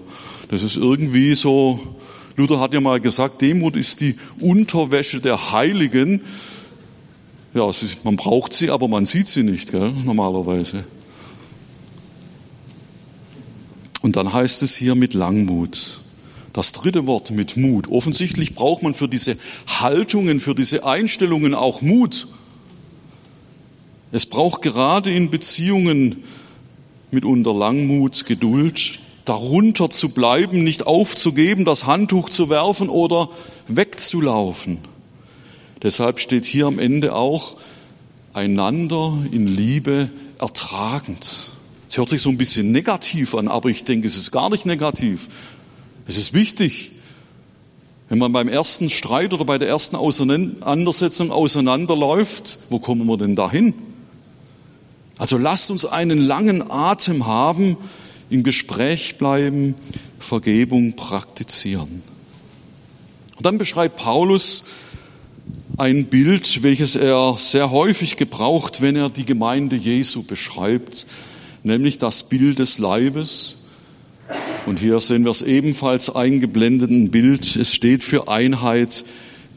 Das 0.51 0.63
ist 0.63 0.75
irgendwie 0.75 1.33
so, 1.33 1.79
Luther 2.35 2.59
hat 2.59 2.73
ja 2.73 2.81
mal 2.81 2.99
gesagt, 2.99 3.41
Demut 3.41 3.77
ist 3.77 4.01
die 4.01 4.17
Unterwäsche 4.41 5.21
der 5.21 5.53
Heiligen. 5.53 6.21
Ja, 7.53 7.71
man 8.03 8.17
braucht 8.17 8.53
sie, 8.53 8.69
aber 8.69 8.89
man 8.89 9.05
sieht 9.05 9.29
sie 9.29 9.43
nicht, 9.43 9.71
gell, 9.71 9.93
normalerweise. 10.03 10.83
Und 14.01 14.17
dann 14.17 14.33
heißt 14.33 14.61
es 14.61 14.75
hier 14.75 14.93
mit 14.95 15.13
Langmut. 15.13 16.01
Das 16.51 16.73
dritte 16.73 17.07
Wort 17.07 17.31
mit 17.31 17.55
Mut. 17.55 17.87
Offensichtlich 17.87 18.53
braucht 18.53 18.83
man 18.83 18.93
für 18.93 19.07
diese 19.07 19.37
Haltungen, 19.67 20.41
für 20.41 20.53
diese 20.53 20.85
Einstellungen 20.85 21.55
auch 21.55 21.81
Mut. 21.81 22.27
Es 24.11 24.25
braucht 24.25 24.63
gerade 24.63 25.13
in 25.13 25.29
Beziehungen 25.29 26.23
mitunter 27.09 27.53
Langmut, 27.53 28.25
Geduld, 28.25 28.99
darunter 29.25 29.89
zu 29.89 30.09
bleiben, 30.09 30.63
nicht 30.63 30.87
aufzugeben, 30.87 31.65
das 31.65 31.85
Handtuch 31.85 32.29
zu 32.29 32.49
werfen 32.49 32.89
oder 32.89 33.29
wegzulaufen. 33.67 34.79
Deshalb 35.83 36.19
steht 36.19 36.45
hier 36.45 36.67
am 36.67 36.79
Ende 36.79 37.15
auch 37.15 37.57
einander 38.33 39.17
in 39.31 39.47
Liebe 39.47 40.09
ertragend. 40.39 41.51
Es 41.89 41.97
hört 41.97 42.09
sich 42.09 42.21
so 42.21 42.29
ein 42.29 42.37
bisschen 42.37 42.71
negativ 42.71 43.35
an, 43.35 43.47
aber 43.47 43.69
ich 43.69 43.83
denke, 43.83 44.07
es 44.07 44.15
ist 44.15 44.31
gar 44.31 44.49
nicht 44.49 44.65
negativ. 44.65 45.27
Es 46.07 46.17
ist 46.17 46.33
wichtig, 46.33 46.91
wenn 48.09 48.19
man 48.19 48.31
beim 48.31 48.47
ersten 48.47 48.89
Streit 48.89 49.33
oder 49.33 49.45
bei 49.45 49.57
der 49.57 49.69
ersten 49.69 49.95
Auseinandersetzung 49.95 51.31
auseinanderläuft, 51.31 52.59
wo 52.69 52.79
kommen 52.79 53.05
wir 53.07 53.17
denn 53.17 53.35
dahin? 53.35 53.73
Also 55.17 55.37
lasst 55.37 55.71
uns 55.71 55.85
einen 55.85 56.19
langen 56.19 56.69
Atem 56.71 57.25
haben, 57.25 57.77
im 58.31 58.43
Gespräch 58.43 59.17
bleiben, 59.17 59.75
Vergebung 60.19 60.95
praktizieren. 60.95 62.01
Und 63.37 63.45
dann 63.45 63.57
beschreibt 63.57 63.97
Paulus 63.97 64.63
ein 65.77 66.05
Bild, 66.05 66.63
welches 66.63 66.95
er 66.95 67.35
sehr 67.37 67.71
häufig 67.71 68.17
gebraucht, 68.17 68.81
wenn 68.81 68.95
er 68.95 69.09
die 69.09 69.25
Gemeinde 69.25 69.75
Jesu 69.75 70.23
beschreibt, 70.23 71.05
nämlich 71.63 71.97
das 71.97 72.29
Bild 72.29 72.59
des 72.59 72.79
Leibes, 72.79 73.57
und 74.65 74.79
hier 74.79 74.99
sehen 75.01 75.23
wir 75.23 75.31
es 75.31 75.41
ebenfalls 75.41 76.09
eingeblendet, 76.13 76.91
ein 76.91 77.09
Bild. 77.09 77.55
Es 77.55 77.73
steht 77.73 78.03
für 78.03 78.27
Einheit 78.27 79.03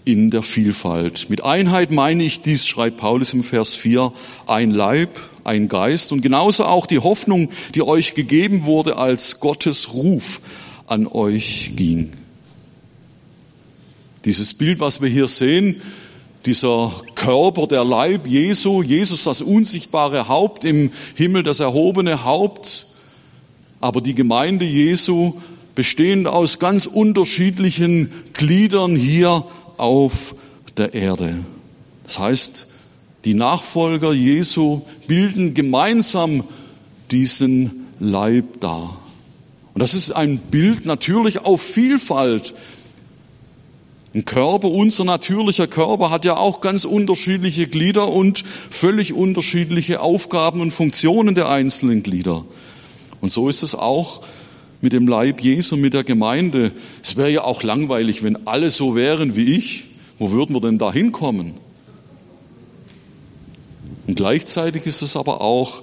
in 0.04 0.30
der 0.30 0.42
Vielfalt. 0.42 1.28
Mit 1.28 1.44
Einheit 1.44 1.90
meine 1.90 2.24
ich 2.24 2.40
dies, 2.40 2.66
schreibt 2.66 2.96
Paulus 2.96 3.32
im 3.34 3.44
Vers 3.44 3.74
4, 3.74 4.12
ein 4.46 4.70
Leib, 4.70 5.10
ein 5.44 5.68
Geist 5.68 6.10
und 6.12 6.22
genauso 6.22 6.64
auch 6.64 6.86
die 6.86 6.98
Hoffnung, 6.98 7.50
die 7.74 7.82
euch 7.82 8.14
gegeben 8.14 8.64
wurde, 8.64 8.96
als 8.96 9.40
Gottes 9.40 9.92
Ruf 9.92 10.40
an 10.86 11.06
euch 11.06 11.72
ging. 11.76 12.10
Dieses 14.24 14.54
Bild, 14.54 14.80
was 14.80 15.00
wir 15.00 15.08
hier 15.08 15.28
sehen, 15.28 15.82
dieser 16.46 16.92
Körper, 17.14 17.66
der 17.66 17.84
Leib 17.84 18.26
Jesu, 18.26 18.82
Jesus 18.82 19.24
das 19.24 19.42
unsichtbare 19.42 20.28
Haupt 20.28 20.64
im 20.64 20.90
Himmel, 21.14 21.42
das 21.42 21.60
erhobene 21.60 22.24
Haupt, 22.24 22.86
aber 23.80 24.00
die 24.00 24.14
Gemeinde 24.14 24.64
Jesu 24.64 25.34
bestehend 25.74 26.26
aus 26.26 26.58
ganz 26.58 26.86
unterschiedlichen 26.86 28.10
Gliedern 28.32 28.96
hier 28.96 29.44
auf 29.76 30.34
der 30.76 30.94
Erde. 30.94 31.38
Das 32.04 32.18
heißt, 32.18 32.68
die 33.24 33.34
Nachfolger 33.34 34.12
Jesu 34.12 34.82
bilden 35.06 35.54
gemeinsam 35.54 36.44
diesen 37.10 37.86
Leib 37.98 38.60
dar. 38.60 39.00
Und 39.72 39.80
das 39.80 39.94
ist 39.94 40.12
ein 40.12 40.38
Bild 40.38 40.86
natürlich 40.86 41.40
auf 41.44 41.62
Vielfalt. 41.62 42.54
Ein 44.14 44.24
Körper, 44.24 44.68
unser 44.68 45.04
natürlicher 45.04 45.66
Körper 45.66 46.10
hat 46.10 46.24
ja 46.24 46.36
auch 46.36 46.60
ganz 46.60 46.84
unterschiedliche 46.84 47.66
Glieder 47.66 48.08
und 48.08 48.44
völlig 48.70 49.12
unterschiedliche 49.12 50.00
Aufgaben 50.00 50.60
und 50.60 50.70
Funktionen 50.70 51.34
der 51.34 51.48
einzelnen 51.48 52.04
Glieder. 52.04 52.44
Und 53.20 53.32
so 53.32 53.48
ist 53.48 53.62
es 53.62 53.74
auch 53.74 54.22
mit 54.80 54.92
dem 54.92 55.08
Leib 55.08 55.40
Jesu, 55.40 55.76
mit 55.76 55.94
der 55.94 56.04
Gemeinde. 56.04 56.70
Es 57.02 57.16
wäre 57.16 57.30
ja 57.30 57.42
auch 57.42 57.64
langweilig, 57.64 58.22
wenn 58.22 58.46
alle 58.46 58.70
so 58.70 58.94
wären 58.94 59.34
wie 59.34 59.56
ich. 59.56 59.86
Wo 60.18 60.30
würden 60.30 60.54
wir 60.54 60.60
denn 60.60 60.78
da 60.78 60.92
hinkommen? 60.92 61.54
Und 64.06 64.16
gleichzeitig 64.16 64.86
ist 64.86 65.02
es 65.02 65.16
aber 65.16 65.40
auch 65.40 65.82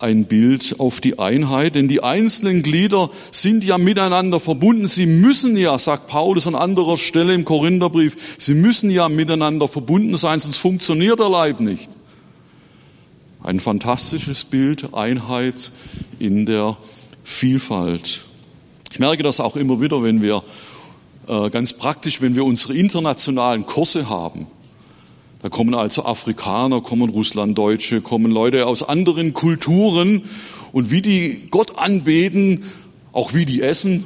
ein 0.00 0.24
Bild 0.24 0.76
auf 0.78 1.00
die 1.00 1.18
Einheit, 1.18 1.74
denn 1.74 1.86
die 1.86 2.02
einzelnen 2.02 2.62
Glieder 2.62 3.10
sind 3.32 3.64
ja 3.64 3.76
miteinander 3.76 4.40
verbunden. 4.40 4.86
Sie 4.86 5.06
müssen 5.06 5.56
ja, 5.56 5.78
sagt 5.78 6.08
Paulus 6.08 6.46
an 6.46 6.54
anderer 6.54 6.96
Stelle 6.96 7.34
im 7.34 7.44
Korintherbrief, 7.44 8.36
sie 8.38 8.54
müssen 8.54 8.90
ja 8.90 9.08
miteinander 9.08 9.68
verbunden 9.68 10.16
sein, 10.16 10.38
sonst 10.38 10.56
funktioniert 10.56 11.20
der 11.20 11.28
Leib 11.28 11.60
nicht. 11.60 11.90
Ein 13.42 13.60
fantastisches 13.60 14.44
Bild, 14.44 14.94
Einheit 14.94 15.70
in 16.18 16.46
der 16.46 16.76
Vielfalt. 17.24 18.22
Ich 18.90 18.98
merke 18.98 19.22
das 19.22 19.38
auch 19.40 19.56
immer 19.56 19.80
wieder, 19.80 20.02
wenn 20.02 20.20
wir 20.22 20.42
äh, 21.28 21.50
ganz 21.50 21.74
praktisch, 21.74 22.20
wenn 22.20 22.34
wir 22.34 22.44
unsere 22.44 22.74
internationalen 22.74 23.66
Kurse 23.66 24.08
haben. 24.08 24.46
Da 25.42 25.48
kommen 25.48 25.74
also 25.74 26.04
Afrikaner, 26.04 26.82
kommen 26.82 27.08
Russlanddeutsche, 27.08 28.02
kommen 28.02 28.30
Leute 28.30 28.66
aus 28.66 28.82
anderen 28.82 29.32
Kulturen 29.32 30.22
und 30.72 30.90
wie 30.90 31.00
die 31.00 31.48
Gott 31.50 31.78
anbeten, 31.78 32.64
auch 33.12 33.32
wie 33.32 33.46
die 33.46 33.62
essen, 33.62 34.04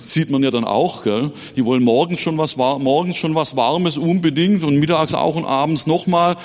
sieht 0.00 0.30
man 0.30 0.42
ja 0.42 0.52
dann 0.52 0.64
auch, 0.64 1.02
gell? 1.02 1.32
Die 1.56 1.64
wollen 1.64 1.82
morgens 1.82 2.20
schon 2.20 2.38
was, 2.38 2.56
morgens 2.56 3.16
schon 3.16 3.34
was 3.34 3.56
Warmes 3.56 3.98
unbedingt 3.98 4.62
und 4.62 4.76
mittags 4.76 5.14
auch 5.14 5.34
und 5.34 5.44
abends 5.44 5.86
nochmal. 5.86 6.36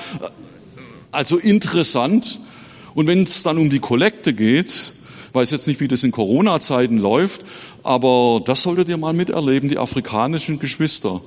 Also 1.11 1.37
interessant. 1.37 2.39
Und 2.95 3.07
wenn 3.07 3.23
es 3.23 3.43
dann 3.43 3.57
um 3.57 3.69
die 3.69 3.79
Kollekte 3.79 4.33
geht, 4.33 4.93
weiß 5.33 5.51
jetzt 5.51 5.67
nicht, 5.67 5.79
wie 5.79 5.87
das 5.87 6.03
in 6.03 6.11
Corona-Zeiten 6.11 6.97
läuft, 6.97 7.41
aber 7.83 8.41
das 8.43 8.63
solltet 8.63 8.89
ihr 8.89 8.97
mal 8.97 9.13
miterleben, 9.13 9.69
die 9.69 9.77
afrikanischen 9.77 10.59
Geschwister. 10.59 11.21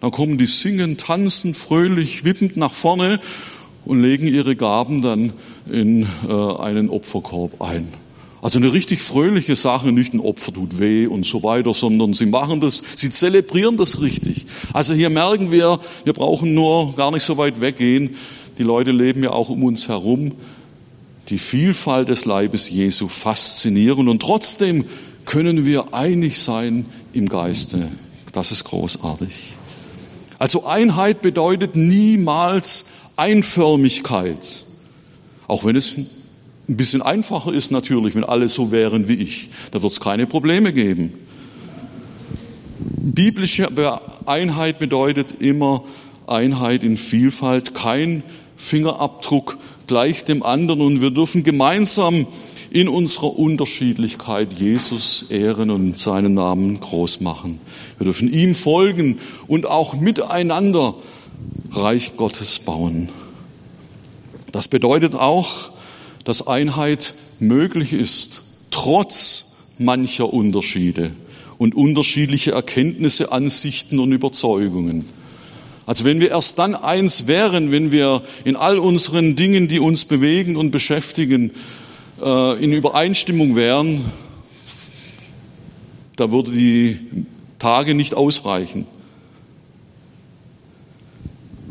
Dann 0.00 0.10
kommen 0.10 0.38
die 0.38 0.46
singen, 0.46 0.96
tanzen, 0.96 1.54
fröhlich, 1.54 2.24
wippend 2.24 2.56
nach 2.56 2.72
vorne 2.72 3.20
und 3.84 4.02
legen 4.02 4.26
ihre 4.26 4.54
Gaben 4.54 5.02
dann 5.02 5.32
in 5.70 6.02
äh, 6.28 6.62
einen 6.62 6.88
Opferkorb 6.90 7.60
ein. 7.60 7.88
Also 8.40 8.58
eine 8.60 8.72
richtig 8.72 9.02
fröhliche 9.02 9.56
Sache, 9.56 9.90
nicht 9.90 10.14
ein 10.14 10.20
Opfer 10.20 10.52
tut 10.52 10.78
weh 10.78 11.06
und 11.06 11.26
so 11.26 11.42
weiter, 11.42 11.74
sondern 11.74 12.14
sie 12.14 12.26
machen 12.26 12.60
das, 12.60 12.82
sie 12.94 13.10
zelebrieren 13.10 13.76
das 13.76 14.00
richtig. 14.00 14.46
Also 14.72 14.94
hier 14.94 15.10
merken 15.10 15.50
wir, 15.50 15.80
wir 16.04 16.12
brauchen 16.12 16.54
nur 16.54 16.94
gar 16.94 17.10
nicht 17.10 17.24
so 17.24 17.36
weit 17.36 17.60
weggehen. 17.60 18.14
Die 18.58 18.62
Leute 18.62 18.92
leben 18.92 19.24
ja 19.24 19.30
auch 19.30 19.48
um 19.48 19.64
uns 19.64 19.88
herum. 19.88 20.32
Die 21.30 21.38
Vielfalt 21.38 22.08
des 22.08 22.24
Leibes 22.24 22.70
Jesu 22.70 23.08
faszinieren 23.08 24.08
und 24.08 24.22
trotzdem 24.22 24.84
können 25.24 25.66
wir 25.66 25.92
einig 25.92 26.38
sein 26.38 26.86
im 27.12 27.28
Geiste. 27.28 27.88
Das 28.32 28.52
ist 28.52 28.64
großartig. 28.64 29.57
Also 30.38 30.66
Einheit 30.66 31.22
bedeutet 31.22 31.74
niemals 31.74 32.86
Einförmigkeit. 33.16 34.64
Auch 35.48 35.64
wenn 35.64 35.76
es 35.76 35.96
ein 35.96 36.06
bisschen 36.76 37.02
einfacher 37.02 37.52
ist 37.52 37.72
natürlich, 37.72 38.14
wenn 38.14 38.24
alle 38.24 38.48
so 38.48 38.70
wären 38.70 39.08
wie 39.08 39.14
ich. 39.14 39.48
Da 39.72 39.82
wird 39.82 39.92
es 39.92 40.00
keine 40.00 40.26
Probleme 40.26 40.72
geben. 40.72 41.12
Biblische 42.78 43.68
Einheit 44.26 44.78
bedeutet 44.78 45.40
immer 45.40 45.84
Einheit 46.26 46.84
in 46.84 46.96
Vielfalt, 46.96 47.74
kein 47.74 48.22
Fingerabdruck 48.56 49.58
gleich 49.86 50.24
dem 50.24 50.42
anderen 50.42 50.82
und 50.82 51.00
wir 51.00 51.10
dürfen 51.10 51.42
gemeinsam 51.42 52.26
in 52.70 52.88
unserer 52.88 53.38
Unterschiedlichkeit 53.38 54.52
Jesus 54.52 55.26
ehren 55.30 55.70
und 55.70 55.96
seinen 55.96 56.34
Namen 56.34 56.80
groß 56.80 57.20
machen. 57.20 57.60
Wir 57.98 58.04
dürfen 58.04 58.32
ihm 58.32 58.54
folgen 58.54 59.18
und 59.46 59.66
auch 59.66 59.94
miteinander 59.94 60.94
Reich 61.72 62.16
Gottes 62.16 62.58
bauen. 62.58 63.08
Das 64.52 64.68
bedeutet 64.68 65.14
auch, 65.14 65.70
dass 66.24 66.46
Einheit 66.46 67.14
möglich 67.38 67.92
ist, 67.92 68.42
trotz 68.70 69.56
mancher 69.78 70.32
Unterschiede 70.32 71.12
und 71.58 71.74
unterschiedliche 71.74 72.52
Erkenntnisse, 72.52 73.32
Ansichten 73.32 73.98
und 73.98 74.12
Überzeugungen. 74.12 75.04
Also 75.86 76.04
wenn 76.04 76.20
wir 76.20 76.30
erst 76.30 76.58
dann 76.58 76.74
eins 76.74 77.26
wären, 77.26 77.70
wenn 77.70 77.92
wir 77.92 78.22
in 78.44 78.56
all 78.56 78.78
unseren 78.78 79.36
Dingen, 79.36 79.68
die 79.68 79.80
uns 79.80 80.04
bewegen 80.04 80.56
und 80.56 80.70
beschäftigen, 80.70 81.52
äh, 82.22 82.64
in 82.64 82.72
Übereinstimmung 82.72 83.56
wären, 83.56 84.04
da 86.16 86.30
würde 86.30 86.50
die 86.52 86.98
Tage 87.58 87.94
nicht 87.94 88.14
ausreichen. 88.14 88.86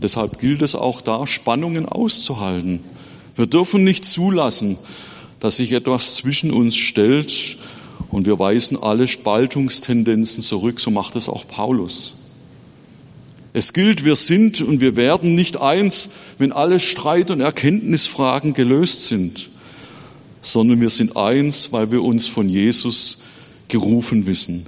Deshalb 0.02 0.40
gilt 0.40 0.62
es 0.62 0.76
auch 0.76 1.02
da, 1.02 1.26
Spannungen 1.26 1.86
auszuhalten. 1.86 2.82
Wir 3.36 3.48
dürfen 3.48 3.84
nicht 3.84 4.06
zulassen, 4.06 4.78
dass 5.40 5.58
sich 5.58 5.72
etwas 5.72 6.16
zwischen 6.16 6.52
uns 6.52 6.76
stellt 6.76 7.58
und 8.10 8.26
wir 8.26 8.40
weisen 8.40 8.82
alle 8.82 9.08
Spaltungstendenzen 9.08 10.42
zurück. 10.42 10.80
So 10.80 10.92
macht 10.92 11.16
es 11.16 11.30
auch 11.30 11.48
Paulus. 11.48 12.16
Es 13.54 13.74
gilt, 13.74 14.06
wir 14.06 14.16
sind 14.16 14.62
und 14.62 14.82
wir 14.82 14.96
werden 14.96 15.34
nicht 15.34 15.60
eins, 15.60 16.10
wenn 16.38 16.52
alle 16.52 16.80
Streit- 16.80 17.32
und 17.32 17.42
Erkenntnisfragen 17.42 18.54
gelöst 18.54 19.06
sind, 19.06 19.50
sondern 20.42 20.82
wir 20.82 20.90
sind 20.90 21.18
eins, 21.18 21.72
weil 21.72 21.92
wir 21.92 22.04
uns 22.04 22.28
von 22.28 22.50
Jesus 22.50 23.20
gerufen 23.68 24.26
wissen. 24.26 24.66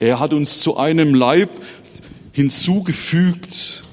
Er 0.00 0.18
hat 0.18 0.32
uns 0.32 0.60
zu 0.60 0.76
einem 0.76 1.14
Leib 1.14 1.50
hinzugefügt 2.32 3.84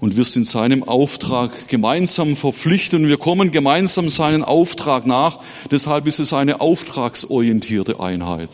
und 0.00 0.16
wir 0.16 0.24
sind 0.24 0.46
seinem 0.46 0.84
Auftrag 0.84 1.68
gemeinsam 1.68 2.36
verpflichtet 2.36 3.00
und 3.00 3.08
wir 3.08 3.18
kommen 3.18 3.50
gemeinsam 3.50 4.08
seinen 4.08 4.44
Auftrag 4.44 5.06
nach. 5.06 5.40
Deshalb 5.70 6.06
ist 6.06 6.20
es 6.20 6.32
eine 6.32 6.60
auftragsorientierte 6.60 8.00
Einheit. 8.00 8.50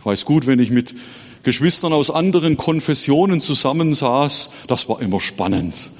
Ich 0.00 0.06
weiß 0.06 0.24
gut, 0.24 0.46
wenn 0.46 0.58
ich 0.58 0.70
mit 0.70 0.94
Geschwistern 1.42 1.92
aus 1.92 2.10
anderen 2.10 2.56
Konfessionen 2.56 3.40
zusammensaß, 3.40 4.50
das 4.66 4.88
war 4.88 5.00
immer 5.00 5.20
spannend. 5.20 5.90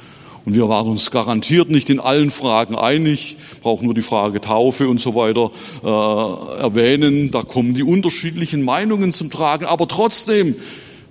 Und 0.46 0.54
wir 0.54 0.68
waren 0.68 0.88
uns 0.88 1.10
garantiert 1.10 1.70
nicht 1.70 1.90
in 1.90 1.98
allen 1.98 2.30
Fragen 2.30 2.76
einig, 2.76 3.36
brauchen 3.62 3.86
nur 3.86 3.94
die 3.94 4.02
Frage 4.02 4.40
Taufe 4.40 4.88
und 4.88 5.00
so 5.00 5.16
weiter 5.16 5.50
äh, 5.82 6.60
erwähnen. 6.62 7.32
Da 7.32 7.42
kommen 7.42 7.74
die 7.74 7.82
unterschiedlichen 7.82 8.62
Meinungen 8.62 9.10
zum 9.10 9.28
Tragen. 9.28 9.66
Aber 9.66 9.88
trotzdem 9.88 10.54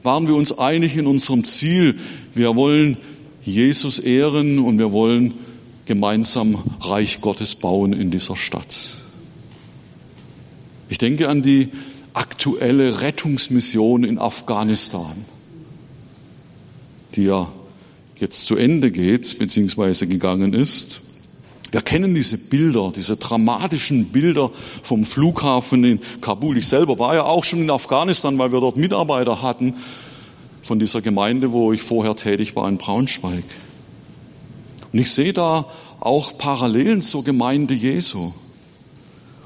waren 0.03 0.29
wir 0.29 0.35
uns 0.35 0.57
einig 0.57 0.95
in 0.95 1.05
unserem 1.05 1.43
Ziel. 1.43 1.99
Wir 2.33 2.55
wollen 2.55 2.95
Jesus 3.43 3.99
ehren 3.99 4.57
und 4.57 4.79
wir 4.79 4.93
wollen 4.93 5.33
gemeinsam 5.85 6.57
Reich 6.79 7.19
Gottes 7.19 7.55
bauen 7.55 7.91
in 7.91 8.11
dieser 8.11 8.37
Stadt. 8.37 8.95
Ich 10.87 10.97
denke 10.97 11.27
an 11.27 11.41
die 11.41 11.71
aktuelle 12.13 13.01
Rettungsmission 13.01 14.05
in 14.05 14.17
Afghanistan, 14.17 15.25
die 17.15 17.23
ja 17.23 17.51
jetzt 18.17 18.45
zu 18.45 18.55
Ende 18.55 18.91
geht, 18.91 19.37
beziehungsweise 19.39 20.07
gegangen 20.07 20.53
ist. 20.53 21.01
Wir 21.71 21.81
kennen 21.81 22.15
diese 22.15 22.37
Bilder, 22.37 22.93
diese 22.95 23.17
dramatischen 23.17 24.05
Bilder 24.05 24.51
vom 24.83 25.03
Flughafen 25.03 25.83
in 25.83 25.99
Kabul. 26.21 26.57
Ich 26.57 26.67
selber 26.67 26.97
war 26.99 27.15
ja 27.15 27.23
auch 27.23 27.43
schon 27.43 27.59
in 27.61 27.69
Afghanistan, 27.69 28.37
weil 28.37 28.53
wir 28.53 28.61
dort 28.61 28.77
Mitarbeiter 28.77 29.41
hatten 29.41 29.73
von 30.61 30.79
dieser 30.79 31.01
Gemeinde, 31.01 31.51
wo 31.51 31.73
ich 31.73 31.81
vorher 31.81 32.15
tätig 32.15 32.55
war 32.55 32.69
in 32.69 32.77
Braunschweig. 32.77 33.43
Und 34.93 34.99
ich 34.99 35.11
sehe 35.11 35.33
da 35.33 35.65
auch 35.99 36.37
Parallelen 36.37 37.01
zur 37.01 37.23
Gemeinde 37.23 37.73
Jesu. 37.73 38.31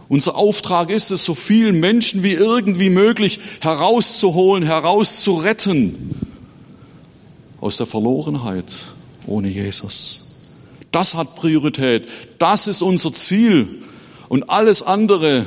Unser 0.07 0.35
Auftrag 0.35 0.91
ist 0.91 1.11
es, 1.11 1.23
so 1.23 1.33
vielen 1.33 1.79
Menschen 1.79 2.23
wie 2.23 2.33
irgendwie 2.33 2.89
möglich 2.89 3.39
herauszuholen, 3.61 4.63
herauszuretten 4.63 6.13
aus 7.61 7.77
der 7.77 7.85
Verlorenheit 7.85 8.65
ohne 9.25 9.49
Jesus. 9.49 10.25
Das 10.91 11.13
hat 11.13 11.35
Priorität. 11.35 12.07
Das 12.39 12.67
ist 12.67 12.81
unser 12.81 13.13
Ziel. 13.13 13.83
Und 14.27 14.49
alles 14.49 14.81
andere, 14.81 15.45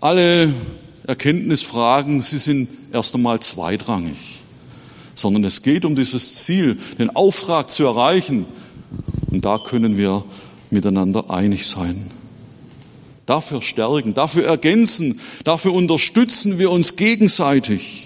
alle 0.00 0.52
Erkenntnisfragen, 1.06 2.22
sie 2.22 2.38
sind 2.38 2.68
erst 2.92 3.14
einmal 3.14 3.40
zweitrangig. 3.40 4.16
Sondern 5.14 5.44
es 5.44 5.62
geht 5.62 5.84
um 5.84 5.96
dieses 5.96 6.44
Ziel, 6.44 6.78
den 6.98 7.14
Auftrag 7.14 7.70
zu 7.70 7.84
erreichen. 7.84 8.46
Und 9.30 9.44
da 9.44 9.58
können 9.58 9.96
wir 9.96 10.24
miteinander 10.70 11.30
einig 11.30 11.66
sein. 11.66 12.10
Dafür 13.24 13.60
stärken, 13.60 14.14
dafür 14.14 14.44
ergänzen, 14.44 15.20
dafür 15.42 15.72
unterstützen 15.72 16.60
wir 16.60 16.70
uns 16.70 16.94
gegenseitig. 16.94 18.05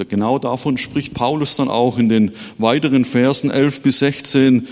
Und 0.00 0.08
genau 0.08 0.38
davon 0.38 0.78
spricht 0.78 1.12
Paulus 1.12 1.56
dann 1.56 1.68
auch 1.68 1.98
in 1.98 2.08
den 2.08 2.32
weiteren 2.56 3.04
Versen 3.04 3.50
11 3.50 3.82
bis 3.82 3.98
16. 3.98 4.66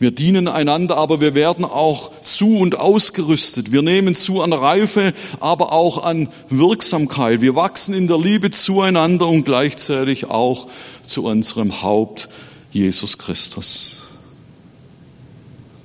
Wir 0.00 0.10
dienen 0.10 0.48
einander, 0.48 0.96
aber 0.96 1.20
wir 1.20 1.36
werden 1.36 1.64
auch 1.64 2.10
zu 2.22 2.58
und 2.58 2.76
ausgerüstet. 2.76 3.70
Wir 3.70 3.82
nehmen 3.82 4.16
zu 4.16 4.42
an 4.42 4.52
Reife, 4.52 5.12
aber 5.38 5.72
auch 5.72 6.04
an 6.04 6.28
Wirksamkeit. 6.50 7.40
Wir 7.40 7.54
wachsen 7.54 7.94
in 7.94 8.08
der 8.08 8.18
Liebe 8.18 8.50
zueinander 8.50 9.28
und 9.28 9.44
gleichzeitig 9.44 10.26
auch 10.26 10.66
zu 11.06 11.24
unserem 11.24 11.82
Haupt 11.82 12.28
Jesus 12.72 13.16
Christus. 13.16 13.98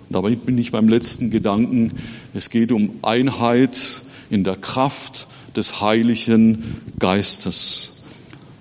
Dabei 0.09 0.33
bin 0.33 0.57
ich 0.57 0.71
beim 0.71 0.89
letzten 0.89 1.29
Gedanken. 1.29 1.93
Es 2.33 2.49
geht 2.49 2.71
um 2.71 2.93
Einheit 3.03 4.01
in 4.31 4.43
der 4.43 4.55
Kraft 4.55 5.27
des 5.55 5.79
Heiligen 5.79 6.81
Geistes. 6.97 7.98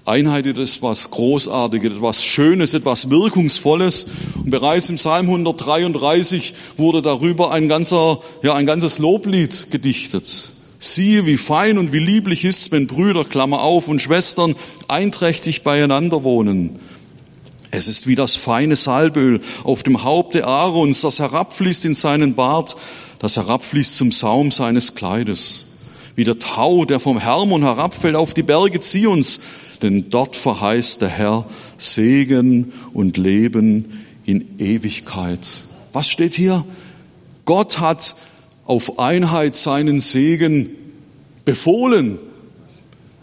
Einheit 0.08 0.46
ist 0.46 0.76
etwas 0.76 1.10
Großartiges, 1.10 1.96
etwas 1.96 2.24
Schönes, 2.24 2.74
etwas 2.74 3.10
Wirkungsvolles. 3.10 4.06
Und 4.36 4.50
bereits 4.50 4.90
im 4.90 4.96
Psalm 4.96 5.26
133 5.26 6.54
wurde 6.76 7.02
darüber 7.02 7.52
ein 7.52 7.68
ganzer, 7.68 8.20
ja, 8.42 8.54
ein 8.54 8.66
ganzes 8.66 8.98
Loblied 8.98 9.70
gedichtet. 9.70 10.50
Siehe, 10.80 11.26
wie 11.26 11.36
fein 11.36 11.78
und 11.78 11.92
wie 11.92 11.98
lieblich 11.98 12.44
ist's, 12.44 12.70
wenn 12.70 12.86
Brüder, 12.86 13.24
Klammer 13.24 13.62
auf, 13.62 13.88
und 13.88 14.00
Schwestern 14.00 14.56
einträchtig 14.86 15.62
beieinander 15.62 16.24
wohnen. 16.24 16.78
Es 17.70 17.86
ist 17.86 18.06
wie 18.06 18.14
das 18.14 18.36
feine 18.36 18.76
Salböl 18.76 19.40
auf 19.64 19.82
dem 19.82 20.04
Haupte 20.04 20.46
Aarons, 20.46 21.02
das 21.02 21.18
herabfließt 21.18 21.84
in 21.84 21.94
seinen 21.94 22.34
Bart, 22.34 22.76
das 23.18 23.36
herabfließt 23.36 23.96
zum 23.96 24.12
Saum 24.12 24.50
seines 24.52 24.94
Kleides 24.94 25.66
wie 26.18 26.24
der 26.24 26.40
Tau, 26.40 26.84
der 26.84 26.98
vom 26.98 27.20
Hermon 27.20 27.62
herabfällt 27.62 28.16
auf 28.16 28.34
die 28.34 28.42
Berge 28.42 28.80
Zions. 28.80 29.38
Denn 29.82 30.10
dort 30.10 30.36
verheißt 30.36 31.02
der 31.02 31.08
Herr 31.08 31.46
Segen 31.76 32.72
und 32.92 33.16
Leben 33.16 34.04
in 34.24 34.58
Ewigkeit. 34.58 35.40
Was 35.92 36.08
steht 36.08 36.34
hier? 36.34 36.64
Gott 37.44 37.80
hat 37.80 38.14
auf 38.66 38.98
Einheit 38.98 39.56
seinen 39.56 40.00
Segen 40.00 40.70
befohlen. 41.44 42.18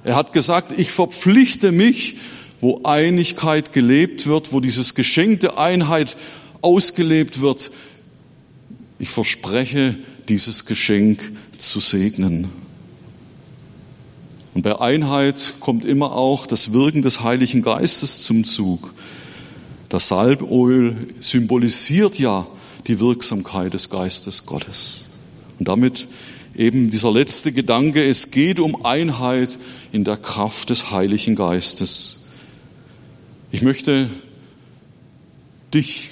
Er 0.03 0.15
hat 0.15 0.33
gesagt, 0.33 0.77
ich 0.79 0.91
verpflichte 0.91 1.71
mich, 1.71 2.17
wo 2.61 2.81
Einigkeit 2.83 3.73
gelebt 3.73 4.25
wird, 4.25 4.51
wo 4.53 4.59
dieses 4.59 4.95
Geschenk 4.95 5.41
der 5.41 5.59
Einheit 5.59 6.17
ausgelebt 6.61 7.41
wird. 7.41 7.71
Ich 8.97 9.09
verspreche, 9.09 9.95
dieses 10.27 10.65
Geschenk 10.65 11.31
zu 11.57 11.79
segnen. 11.79 12.49
Und 14.55 14.61
bei 14.61 14.79
Einheit 14.79 15.55
kommt 15.59 15.83
immer 15.83 16.13
auch 16.13 16.45
das 16.45 16.71
Wirken 16.71 17.01
des 17.01 17.19
Heiligen 17.21 17.61
Geistes 17.61 18.23
zum 18.23 18.45
Zug. 18.45 18.93
Das 19.89 20.07
Salböl 20.07 20.95
symbolisiert 21.19 22.17
ja 22.17 22.47
die 22.87 23.01
Wirksamkeit 23.01 23.73
des 23.73 23.89
Geistes 23.89 24.45
Gottes. 24.45 25.07
Und 25.59 25.67
damit 25.67 26.07
eben 26.55 26.89
dieser 26.89 27.11
letzte 27.11 27.51
Gedanke, 27.51 28.05
es 28.05 28.31
geht 28.31 28.61
um 28.61 28.85
Einheit 28.85 29.59
in 29.91 30.05
der 30.05 30.15
Kraft 30.15 30.69
des 30.69 30.89
Heiligen 30.89 31.35
Geistes. 31.35 32.23
Ich 33.51 33.61
möchte 33.61 34.09
dich 35.73 36.11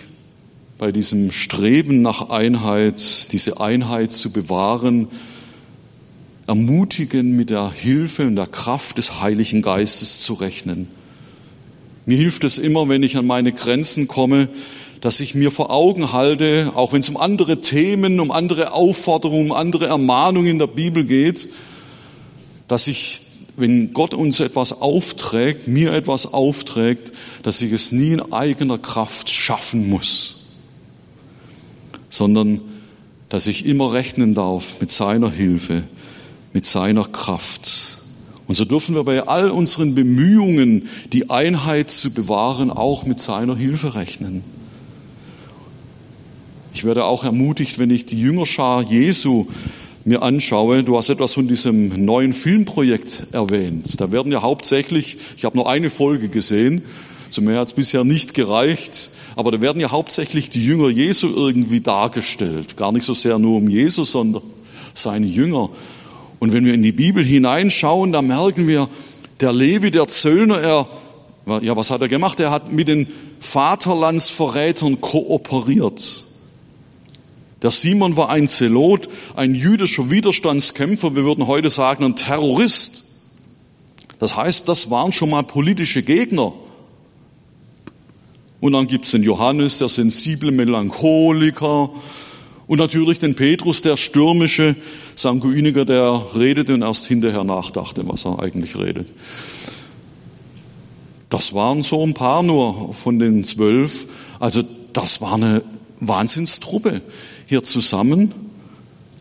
bei 0.77 0.91
diesem 0.91 1.31
Streben 1.31 2.01
nach 2.01 2.29
Einheit, 2.29 3.31
diese 3.31 3.61
Einheit 3.61 4.11
zu 4.11 4.33
bewahren, 4.33 5.07
ermutigen, 6.47 7.35
mit 7.35 7.49
der 7.49 7.71
Hilfe 7.71 8.27
und 8.27 8.35
der 8.35 8.47
Kraft 8.47 8.97
des 8.97 9.19
Heiligen 9.19 9.61
Geistes 9.61 10.21
zu 10.21 10.33
rechnen. 10.33 10.87
Mir 12.05 12.17
hilft 12.17 12.43
es 12.43 12.57
immer, 12.57 12.89
wenn 12.89 13.03
ich 13.03 13.17
an 13.17 13.25
meine 13.25 13.53
Grenzen 13.53 14.07
komme, 14.07 14.49
dass 14.99 15.19
ich 15.19 15.35
mir 15.35 15.51
vor 15.51 15.69
Augen 15.69 16.13
halte, 16.13 16.71
auch 16.75 16.93
wenn 16.93 17.01
es 17.01 17.09
um 17.09 17.17
andere 17.17 17.61
Themen, 17.61 18.19
um 18.19 18.31
andere 18.31 18.73
Aufforderungen, 18.73 19.51
um 19.51 19.57
andere 19.57 19.87
Ermahnungen 19.87 20.51
in 20.51 20.59
der 20.59 20.67
Bibel 20.67 21.03
geht, 21.03 21.49
dass 22.67 22.87
ich, 22.87 23.21
wenn 23.57 23.93
Gott 23.93 24.13
uns 24.13 24.39
etwas 24.39 24.81
aufträgt, 24.81 25.67
mir 25.67 25.93
etwas 25.93 26.33
aufträgt, 26.33 27.11
dass 27.43 27.61
ich 27.61 27.71
es 27.71 27.91
nie 27.91 28.11
in 28.11 28.33
eigener 28.33 28.77
Kraft 28.77 29.29
schaffen 29.29 29.89
muss, 29.89 30.47
sondern 32.09 32.61
dass 33.29 33.47
ich 33.47 33.65
immer 33.65 33.93
rechnen 33.93 34.33
darf 34.33 34.79
mit 34.79 34.91
seiner 34.91 35.31
Hilfe, 35.31 35.83
mit 36.53 36.65
seiner 36.65 37.03
Kraft. 37.05 37.97
Und 38.47 38.55
so 38.55 38.65
dürfen 38.65 38.95
wir 38.95 39.03
bei 39.03 39.27
all 39.27 39.49
unseren 39.49 39.95
Bemühungen, 39.95 40.87
die 41.11 41.29
Einheit 41.29 41.89
zu 41.89 42.13
bewahren, 42.13 42.69
auch 42.69 43.05
mit 43.05 43.19
seiner 43.19 43.55
Hilfe 43.55 43.95
rechnen. 43.95 44.43
Ich 46.73 46.83
werde 46.83 47.05
auch 47.05 47.23
ermutigt, 47.23 47.79
wenn 47.79 47.89
ich 47.89 48.05
die 48.05 48.19
Jüngerschar 48.19 48.83
Jesu 48.83 49.47
mir 50.05 50.21
anschaue, 50.21 50.83
du 50.83 50.97
hast 50.97 51.09
etwas 51.09 51.33
von 51.33 51.47
diesem 51.47 52.03
neuen 52.03 52.33
Filmprojekt 52.33 53.27
erwähnt. 53.31 54.01
Da 54.01 54.11
werden 54.11 54.31
ja 54.31 54.41
hauptsächlich, 54.41 55.17
ich 55.37 55.45
habe 55.45 55.55
nur 55.55 55.69
eine 55.69 55.89
Folge 55.89 56.29
gesehen, 56.29 56.83
zu 57.29 57.41
mehr 57.41 57.59
hat 57.59 57.69
es 57.69 57.73
bisher 57.73 58.03
nicht 58.03 58.33
gereicht, 58.33 59.09
aber 59.35 59.51
da 59.51 59.61
werden 59.61 59.79
ja 59.79 59.91
hauptsächlich 59.91 60.49
die 60.49 60.63
Jünger 60.63 60.89
Jesu 60.89 61.27
irgendwie 61.33 61.81
dargestellt. 61.81 62.77
Gar 62.77 62.91
nicht 62.91 63.05
so 63.05 63.13
sehr 63.13 63.39
nur 63.39 63.57
um 63.57 63.69
Jesus, 63.69 64.11
sondern 64.11 64.43
seine 64.93 65.25
Jünger. 65.25 65.69
Und 66.43 66.51
wenn 66.51 66.65
wir 66.65 66.73
in 66.73 66.83
die 66.83 66.91
Bibel 66.91 67.23
hineinschauen, 67.23 68.11
da 68.11 68.21
merken 68.21 68.67
wir, 68.67 68.89
der 69.39 69.53
Levi, 69.53 69.91
der 69.91 70.09
Zöllner, 70.09 70.59
er, 70.59 70.87
ja, 71.61 71.77
was 71.77 71.89
hat 71.89 72.01
er 72.01 72.09
gemacht? 72.09 72.37
Er 72.41 72.51
hat 72.51 72.69
mit 72.69 72.89
den 72.89 73.07
Vaterlandsverrätern 73.39 74.99
kooperiert. 74.99 76.25
Der 77.61 77.71
Simon 77.71 78.17
war 78.17 78.29
ein 78.29 78.49
Zelot, 78.49 79.07
ein 79.37 79.55
jüdischer 79.55 80.11
Widerstandskämpfer, 80.11 81.15
wir 81.15 81.23
würden 81.23 81.47
heute 81.47 81.69
sagen 81.69 82.03
ein 82.03 82.17
Terrorist. 82.17 83.05
Das 84.19 84.35
heißt, 84.35 84.67
das 84.67 84.89
waren 84.89 85.13
schon 85.13 85.29
mal 85.29 85.43
politische 85.43 86.03
Gegner. 86.03 86.51
Und 88.59 88.73
dann 88.73 88.87
gibt 88.87 89.05
es 89.05 89.11
den 89.11 89.23
Johannes, 89.23 89.77
der 89.77 89.87
sensible 89.87 90.51
Melancholiker. 90.51 91.89
Und 92.73 92.79
natürlich 92.79 93.19
den 93.19 93.35
Petrus, 93.35 93.83
der 93.83 93.97
stürmische 93.97 94.75
Sanguiniker, 95.15 95.85
der 95.85 96.25
redete 96.33 96.73
und 96.73 96.81
erst 96.81 97.05
hinterher 97.05 97.43
nachdachte, 97.43 98.01
was 98.07 98.25
er 98.25 98.39
eigentlich 98.39 98.75
redet. 98.75 99.13
Das 101.29 101.53
waren 101.53 101.83
so 101.83 102.03
ein 102.03 102.15
paar 102.15 102.41
nur 102.41 102.95
von 102.95 103.19
den 103.19 103.43
zwölf. 103.43 104.07
Also 104.39 104.63
das 104.91 105.21
war 105.21 105.35
eine 105.35 105.61
Wahnsinnstruppe 105.99 107.01
hier 107.45 107.61
zusammen. 107.61 108.33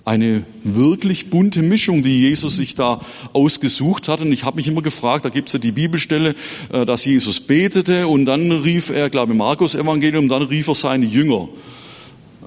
Eine 0.07 0.45
wirklich 0.65 1.29
bunte 1.29 1.61
Mischung, 1.61 2.03
die 2.03 2.23
Jesus 2.23 2.57
sich 2.57 2.75
da 2.75 3.03
ausgesucht 3.35 4.09
hat. 4.09 4.23
Und 4.23 4.33
ich 4.33 4.45
habe 4.45 4.57
mich 4.57 4.67
immer 4.67 4.81
gefragt, 4.81 5.27
da 5.27 5.29
gibt 5.29 5.51
es 5.51 5.53
ja 5.53 5.59
die 5.59 5.73
Bibelstelle, 5.73 6.35
äh, 6.73 6.87
dass 6.87 7.05
Jesus 7.05 7.39
betete 7.41 8.09
und 8.09 8.25
dann 8.25 8.51
rief 8.51 8.89
er, 8.89 9.11
glaube 9.11 9.35
ich, 9.35 9.39
Markus 9.39 9.75
Evangelium, 9.75 10.31
dann 10.31 10.41
rief 10.41 10.69
er 10.69 10.75
seine 10.75 11.05
Jünger. 11.05 11.51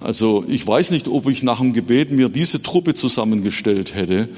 Also 0.05 0.45
ich 0.47 0.65
weiß 0.65 0.91
nicht, 0.91 1.07
ob 1.07 1.27
ich 1.27 1.41
nach 1.41 1.59
dem 1.59 1.73
Gebet 1.73 2.11
mir 2.11 2.29
diese 2.29 2.61
Truppe 2.61 2.93
zusammengestellt 2.93 3.95
hätte, 3.95 4.29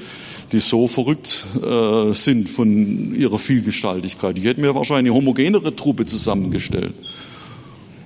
die 0.50 0.60
so 0.60 0.88
verrückt 0.88 1.44
äh, 1.62 2.14
sind 2.14 2.48
von 2.48 3.14
ihrer 3.14 3.38
Vielgestaltigkeit. 3.38 4.38
Ich 4.38 4.44
hätte 4.44 4.62
mir 4.62 4.74
wahrscheinlich 4.74 5.12
eine 5.12 5.20
homogenere 5.20 5.76
Truppe 5.76 6.06
zusammengestellt. 6.06 6.94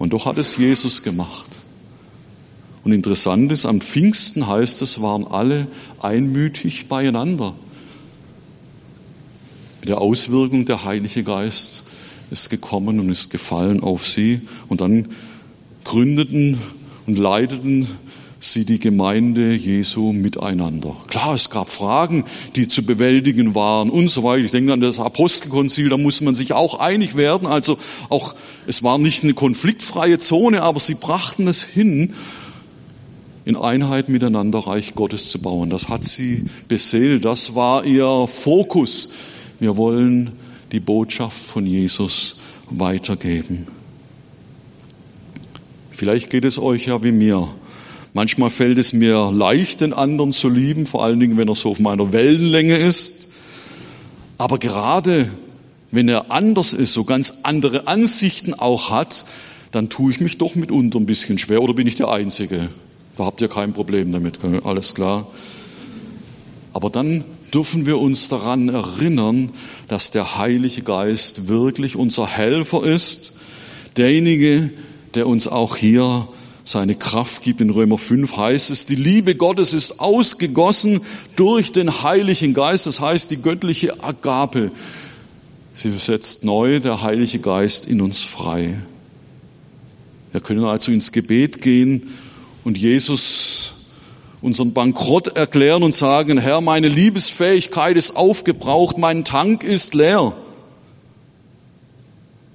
Und 0.01 0.13
doch 0.13 0.27
hat 0.27 0.39
es 0.39 0.57
Jesus 0.57 1.05
gemacht. 1.05 1.63
Und 2.83 2.91
interessant 2.91 3.53
ist, 3.53 3.65
am 3.65 3.81
Pfingsten 3.81 4.49
heißt 4.49 4.83
es, 4.83 5.01
waren 5.01 5.25
alle 5.25 5.69
einmütig 6.01 6.89
beieinander. 6.89 7.55
Mit 9.79 9.89
der 9.89 10.01
Auswirkung 10.01 10.65
der 10.65 10.85
Heilige 10.85 11.23
Geist 11.23 11.85
ist 12.33 12.51
gekommen 12.51 12.99
und 12.99 13.09
ist 13.09 13.31
gefallen 13.31 13.81
auf 13.81 14.09
sie. 14.09 14.41
Und 14.69 14.81
dann 14.81 15.11
gründeten 15.85 16.59
und 17.07 17.19
leiteten 17.19 17.89
sie 18.43 18.65
die 18.65 18.81
Gemeinde 18.81 19.55
Jesu 19.55 20.13
miteinander. 20.13 20.97
Klar, 21.07 21.35
es 21.35 21.49
gab 21.49 21.71
Fragen, 21.71 22.25
die 22.57 22.67
zu 22.67 22.83
bewältigen 22.83 23.55
waren 23.55 23.89
und 23.89 24.11
so 24.11 24.25
weiter. 24.25 24.45
Ich 24.45 24.51
denke 24.51 24.73
an 24.73 24.81
das 24.81 24.99
Apostelkonzil, 24.99 25.89
da 25.89 25.97
muss 25.97 26.21
man 26.21 26.35
sich 26.35 26.53
auch 26.53 26.81
einig 26.81 27.15
werden. 27.15 27.47
Also 27.47 27.79
auch, 28.09 28.35
es 28.67 28.83
war 28.83 28.99
nicht 28.99 29.23
eine 29.23 29.35
konfliktfreie 29.35 30.19
Zone, 30.19 30.63
aber 30.63 30.81
sie 30.81 30.95
brachten 30.95 31.47
es 31.47 31.63
hin, 31.63 32.15
in 33.45 33.57
Einheit 33.57 34.09
miteinander 34.09 34.61
Reich 34.61 34.95
Gottes 34.95 35.31
zu 35.31 35.41
bauen. 35.41 35.71
Das 35.71 35.89
hat 35.89 36.05
sie 36.05 36.45
beseelt, 36.69 37.25
das 37.25 37.55
war 37.55 37.85
ihr 37.85 38.27
Fokus. 38.27 39.11
Wir 39.61 39.77
wollen 39.77 40.33
die 40.73 40.81
Botschaft 40.81 41.39
von 41.39 41.67
Jesus 41.67 42.41
weitergeben. 42.71 43.67
Vielleicht 45.93 46.31
geht 46.31 46.45
es 46.45 46.59
euch 46.59 46.87
ja 46.87 47.03
wie 47.03 47.13
mir. 47.13 47.49
Manchmal 48.15 48.51
fällt 48.51 48.79
es 48.79 48.93
mir 48.93 49.31
leicht, 49.31 49.81
den 49.81 49.93
anderen 49.93 50.33
zu 50.33 50.49
lieben, 50.49 50.85
vor 50.87 51.05
allen 51.05 51.21
Dingen, 51.21 51.37
wenn 51.39 51.49
er 51.49 51.55
so 51.55 51.71
auf 51.71 51.81
meiner 51.81 52.13
Wellenlänge 52.13 52.77
ist. 52.77 53.31
Aber 54.39 54.59
gerade 54.59 55.31
wenn 55.91 56.09
er 56.09 56.31
anders 56.31 56.73
ist, 56.73 56.95
so 56.95 57.05
ganz 57.05 57.35
andere 57.43 57.87
Ansichten 57.87 58.55
auch 58.55 58.91
hat, 58.91 59.25
dann 59.71 59.89
tue 59.89 60.11
ich 60.11 60.21
mich 60.21 60.39
doch 60.39 60.55
mitunter 60.55 60.99
ein 60.99 61.07
bisschen 61.07 61.39
schwer 61.39 61.63
oder 61.63 61.75
bin 61.75 61.87
ich 61.87 61.97
der 61.97 62.11
Einzige? 62.11 62.69
Da 63.17 63.25
habt 63.25 63.41
ihr 63.41 63.49
kein 63.49 63.73
Problem 63.73 64.11
damit, 64.11 64.39
alles 64.65 64.95
klar. 64.95 65.29
Aber 66.73 66.91
dann 66.91 67.25
dürfen 67.53 67.87
wir 67.87 67.99
uns 67.99 68.29
daran 68.29 68.71
erinnern, 68.71 69.51
dass 69.89 70.11
der 70.11 70.39
Heilige 70.39 70.83
Geist 70.83 71.49
wirklich 71.49 71.97
unser 71.97 72.27
Helfer 72.27 72.85
ist, 72.85 73.35
derjenige, 73.97 74.71
der 75.15 75.27
uns 75.27 75.49
auch 75.49 75.77
hier 75.77 76.29
seine 76.65 76.95
Kraft 76.95 77.43
gibt. 77.43 77.61
In 77.61 77.71
Römer 77.71 77.99
5 77.99 78.37
heißt 78.37 78.71
es, 78.71 78.87
die 78.87 78.95
Liebe 78.95 79.35
Gottes 79.35 79.73
ist 79.73 80.01
ausgegossen 80.01 81.01
durch 81.37 81.73
den 81.73 82.03
Heiligen 82.03 82.55
Geist, 82.55 82.87
das 82.87 83.01
heißt 83.01 83.31
die 83.31 83.43
göttliche 83.43 84.03
Agape. 84.03 84.71
Sie 85.75 85.91
setzt 85.93 86.45
neu 86.45 86.81
der 86.81 87.03
Heilige 87.03 87.39
Geist 87.39 87.87
in 87.87 88.01
uns 88.01 88.23
frei. 88.23 88.79
Wir 90.33 90.41
können 90.41 90.65
also 90.65 90.93
ins 90.93 91.13
Gebet 91.13 91.61
gehen 91.61 92.11
und 92.65 92.79
Jesus 92.79 93.75
unseren 94.41 94.73
Bankrott 94.73 95.29
erklären 95.37 95.83
und 95.83 95.95
sagen, 95.95 96.39
Herr, 96.39 96.61
meine 96.61 96.89
Liebesfähigkeit 96.89 97.97
ist 97.97 98.17
aufgebraucht, 98.17 98.99
mein 98.99 99.25
Tank 99.25 99.63
ist 99.63 99.95
leer, 99.95 100.35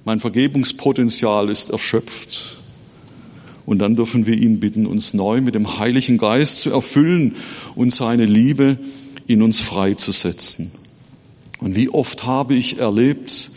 mein 0.08 0.20
Vergebungspotenzial 0.20 1.50
ist 1.50 1.68
erschöpft. 1.68 2.56
Und 3.66 3.80
dann 3.80 3.94
dürfen 3.94 4.24
wir 4.24 4.38
ihn 4.38 4.58
bitten, 4.58 4.86
uns 4.86 5.12
neu 5.12 5.42
mit 5.42 5.54
dem 5.54 5.78
Heiligen 5.78 6.16
Geist 6.16 6.60
zu 6.60 6.70
erfüllen 6.70 7.34
und 7.74 7.92
seine 7.92 8.24
Liebe 8.24 8.78
in 9.26 9.42
uns 9.42 9.60
freizusetzen. 9.60 10.72
Und 11.58 11.76
wie 11.76 11.90
oft 11.90 12.24
habe 12.24 12.54
ich 12.54 12.78
erlebt, 12.78 13.50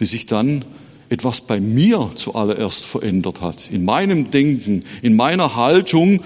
wie 0.00 0.04
sich 0.04 0.26
dann 0.26 0.64
etwas 1.08 1.42
bei 1.42 1.60
mir 1.60 2.10
zuallererst 2.16 2.84
verändert 2.84 3.40
hat, 3.40 3.70
in 3.70 3.84
meinem 3.84 4.32
Denken, 4.32 4.82
in 5.02 5.14
meiner 5.14 5.54
Haltung 5.54 6.24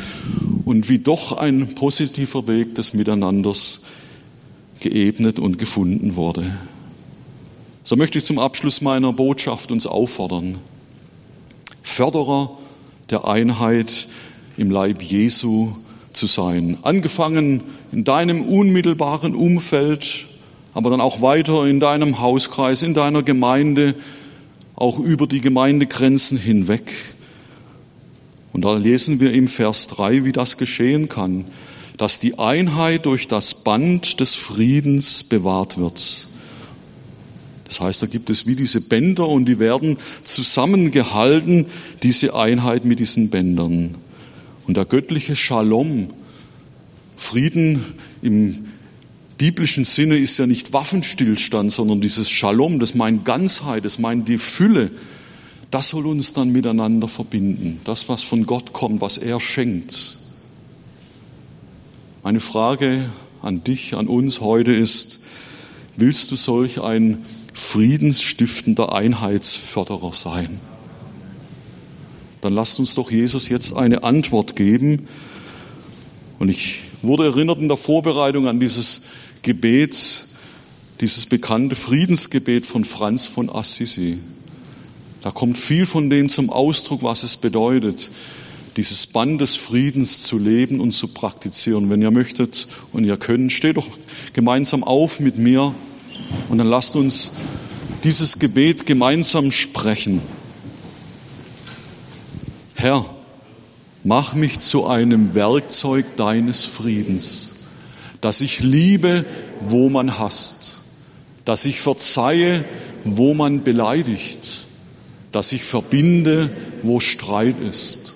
und 0.64 0.89
wie 0.89 1.01
doch 1.01 1.37
ein 1.37 1.74
positiver 1.74 2.49
Weg 2.49 2.77
des 2.77 2.95
Miteinanders 2.95 3.83
geebnet 4.81 5.39
und 5.39 5.59
gefunden 5.59 6.16
wurde. 6.16 6.57
So 7.87 7.95
möchte 7.95 8.18
ich 8.18 8.24
zum 8.24 8.41
Abschluss 8.41 8.80
meiner 8.80 9.12
Botschaft 9.12 9.70
uns 9.70 9.87
auffordern. 9.87 10.59
Förderer 11.84 12.51
der 13.11 13.28
Einheit 13.28 14.09
im 14.57 14.72
Leib 14.72 15.03
Jesu 15.03 15.68
zu 16.12 16.26
sein. 16.26 16.78
Angefangen 16.82 17.62
in 17.93 18.03
deinem 18.03 18.43
unmittelbaren 18.43 19.37
Umfeld, 19.37 20.24
aber 20.74 20.91
dann 20.91 21.01
auch 21.01 21.22
weiter 21.22 21.64
in 21.68 21.78
deinem 21.78 22.18
Hauskreis, 22.18 22.82
in 22.82 22.93
deiner 22.93 23.22
Gemeinde, 23.22 23.95
auch 24.74 24.99
über 24.99 25.28
die 25.28 25.41
Gemeindegrenzen 25.41 26.39
hinweg. 26.39 26.93
Und 28.53 28.64
da 28.64 28.74
lesen 28.74 29.20
wir 29.20 29.32
im 29.32 29.47
Vers 29.47 29.87
3, 29.87 30.24
wie 30.24 30.32
das 30.32 30.59
geschehen 30.59 31.09
kann, 31.09 31.45
dass 31.97 32.18
die 32.18 32.37
Einheit 32.41 33.07
durch 33.07 33.28
das 33.28 33.62
Band 33.62 34.18
des 34.18 34.34
Friedens 34.34 35.22
bewahrt 35.22 35.78
wird. 35.78 36.26
Das 37.66 37.80
heißt, 37.80 38.02
da 38.02 38.06
gibt 38.06 38.30
es 38.30 38.46
wie 38.46 38.56
diese 38.56 38.80
Bänder 38.80 39.28
und 39.28 39.46
die 39.46 39.58
werden 39.58 39.98
zusammengehalten, 40.22 41.66
diese 42.02 42.34
Einheit 42.34 42.84
mit 42.84 42.98
diesen 42.98 43.30
Bändern. 43.30 43.96
Und 44.66 44.76
der 44.76 44.84
göttliche 44.84 45.36
Shalom, 45.36 46.08
Frieden 47.16 47.84
im 48.22 48.66
biblischen 49.38 49.84
Sinne 49.84 50.16
ist 50.16 50.38
ja 50.38 50.46
nicht 50.46 50.72
Waffenstillstand, 50.72 51.72
sondern 51.72 52.00
dieses 52.00 52.30
Shalom, 52.30 52.78
das 52.78 52.94
meint 52.94 53.24
Ganzheit, 53.24 53.84
das 53.84 53.98
meint 53.98 54.28
die 54.28 54.38
Fülle. 54.38 54.90
Das 55.70 55.88
soll 55.90 56.06
uns 56.06 56.32
dann 56.32 56.52
miteinander 56.52 57.08
verbinden. 57.08 57.80
Das, 57.84 58.08
was 58.08 58.22
von 58.22 58.46
Gott 58.46 58.72
kommt, 58.72 59.00
was 59.00 59.18
er 59.18 59.40
schenkt. 59.40 60.18
Eine 62.22 62.40
Frage 62.40 63.06
an 63.42 63.62
dich, 63.64 63.94
an 63.94 64.08
uns 64.08 64.40
heute 64.40 64.72
ist, 64.72 65.20
willst 65.96 66.30
du 66.30 66.36
solch 66.36 66.80
ein 66.80 67.24
friedensstiftender 67.57 68.94
Einheitsförderer 68.94 70.12
sein? 70.12 70.61
Dann 72.42 72.52
lasst 72.52 72.78
uns 72.78 72.94
doch 72.94 73.11
Jesus 73.11 73.48
jetzt 73.48 73.72
eine 73.72 74.04
Antwort 74.04 74.57
geben. 74.57 75.09
Und 76.38 76.50
ich 76.50 76.80
wurde 77.00 77.24
erinnert 77.24 77.59
in 77.59 77.68
der 77.68 77.78
Vorbereitung 77.78 78.46
an 78.46 78.61
dieses 78.61 79.02
Gebet, 79.40 80.26
dieses 81.00 81.24
bekannte 81.26 81.76
Friedensgebet 81.76 82.66
von 82.66 82.84
Franz 82.84 83.24
von 83.24 83.48
Assisi. 83.48 84.18
Da 85.22 85.30
kommt 85.30 85.57
viel 85.57 85.86
von 85.86 86.11
dem 86.11 86.28
zum 86.28 86.50
Ausdruck, 86.50 87.02
was 87.02 87.22
es 87.22 87.38
bedeutet, 87.38 88.11
dieses 88.76 89.07
Band 89.07 89.40
des 89.40 89.57
Friedens 89.57 90.22
zu 90.22 90.38
leben 90.38 90.78
und 90.78 90.92
zu 90.92 91.09
praktizieren. 91.09 91.88
Wenn 91.88 92.02
ihr 92.02 92.11
möchtet 92.11 92.68
und 92.92 93.04
ihr 93.04 93.16
könnt, 93.16 93.50
steht 93.50 93.78
doch 93.78 93.88
gemeinsam 94.34 94.84
auf 94.84 95.20
mit 95.20 95.38
mir 95.38 95.74
und 96.48 96.58
dann 96.58 96.68
lasst 96.68 96.96
uns 96.96 97.32
dieses 98.04 98.38
Gebet 98.38 98.86
gemeinsam 98.86 99.52
sprechen. 99.52 100.22
Herr, 102.74 103.06
mach 104.04 104.34
mich 104.34 104.60
zu 104.60 104.86
einem 104.86 105.34
Werkzeug 105.34 106.04
deines 106.16 106.64
Friedens 106.64 107.56
dass 108.20 108.40
ich 108.40 108.60
liebe, 108.60 109.24
wo 109.60 109.88
man 109.88 110.18
hasst, 110.18 110.78
dass 111.44 111.64
ich 111.64 111.80
verzeihe, 111.80 112.64
wo 113.04 113.34
man 113.34 113.62
beleidigt, 113.62 114.66
dass 115.32 115.52
ich 115.52 115.62
verbinde, 115.62 116.50
wo 116.82 116.98
Streit 116.98 117.60
ist, 117.60 118.14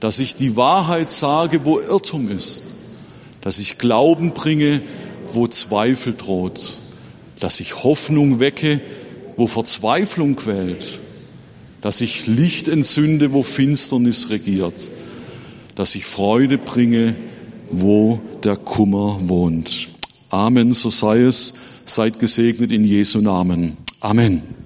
dass 0.00 0.18
ich 0.18 0.34
die 0.34 0.56
Wahrheit 0.56 1.10
sage, 1.10 1.64
wo 1.64 1.78
Irrtum 1.78 2.30
ist, 2.30 2.62
dass 3.40 3.58
ich 3.58 3.78
Glauben 3.78 4.32
bringe, 4.32 4.82
wo 5.32 5.46
Zweifel 5.46 6.14
droht, 6.14 6.78
dass 7.40 7.60
ich 7.60 7.84
Hoffnung 7.84 8.40
wecke, 8.40 8.80
wo 9.36 9.46
Verzweiflung 9.46 10.36
quält, 10.36 10.98
dass 11.80 12.00
ich 12.00 12.26
Licht 12.26 12.68
entzünde, 12.68 13.32
wo 13.32 13.42
Finsternis 13.42 14.30
regiert, 14.30 14.74
dass 15.74 15.94
ich 15.94 16.04
Freude 16.04 16.58
bringe, 16.58 17.14
wo 17.70 18.20
der 18.42 18.56
Kummer 18.56 19.20
wohnt. 19.22 19.88
Amen, 20.30 20.72
so 20.72 20.90
sei 20.90 21.20
es. 21.20 21.54
Seid 21.86 22.18
gesegnet 22.18 22.70
in 22.70 22.84
Jesu 22.84 23.20
Namen. 23.20 23.78
Amen. 24.00 24.57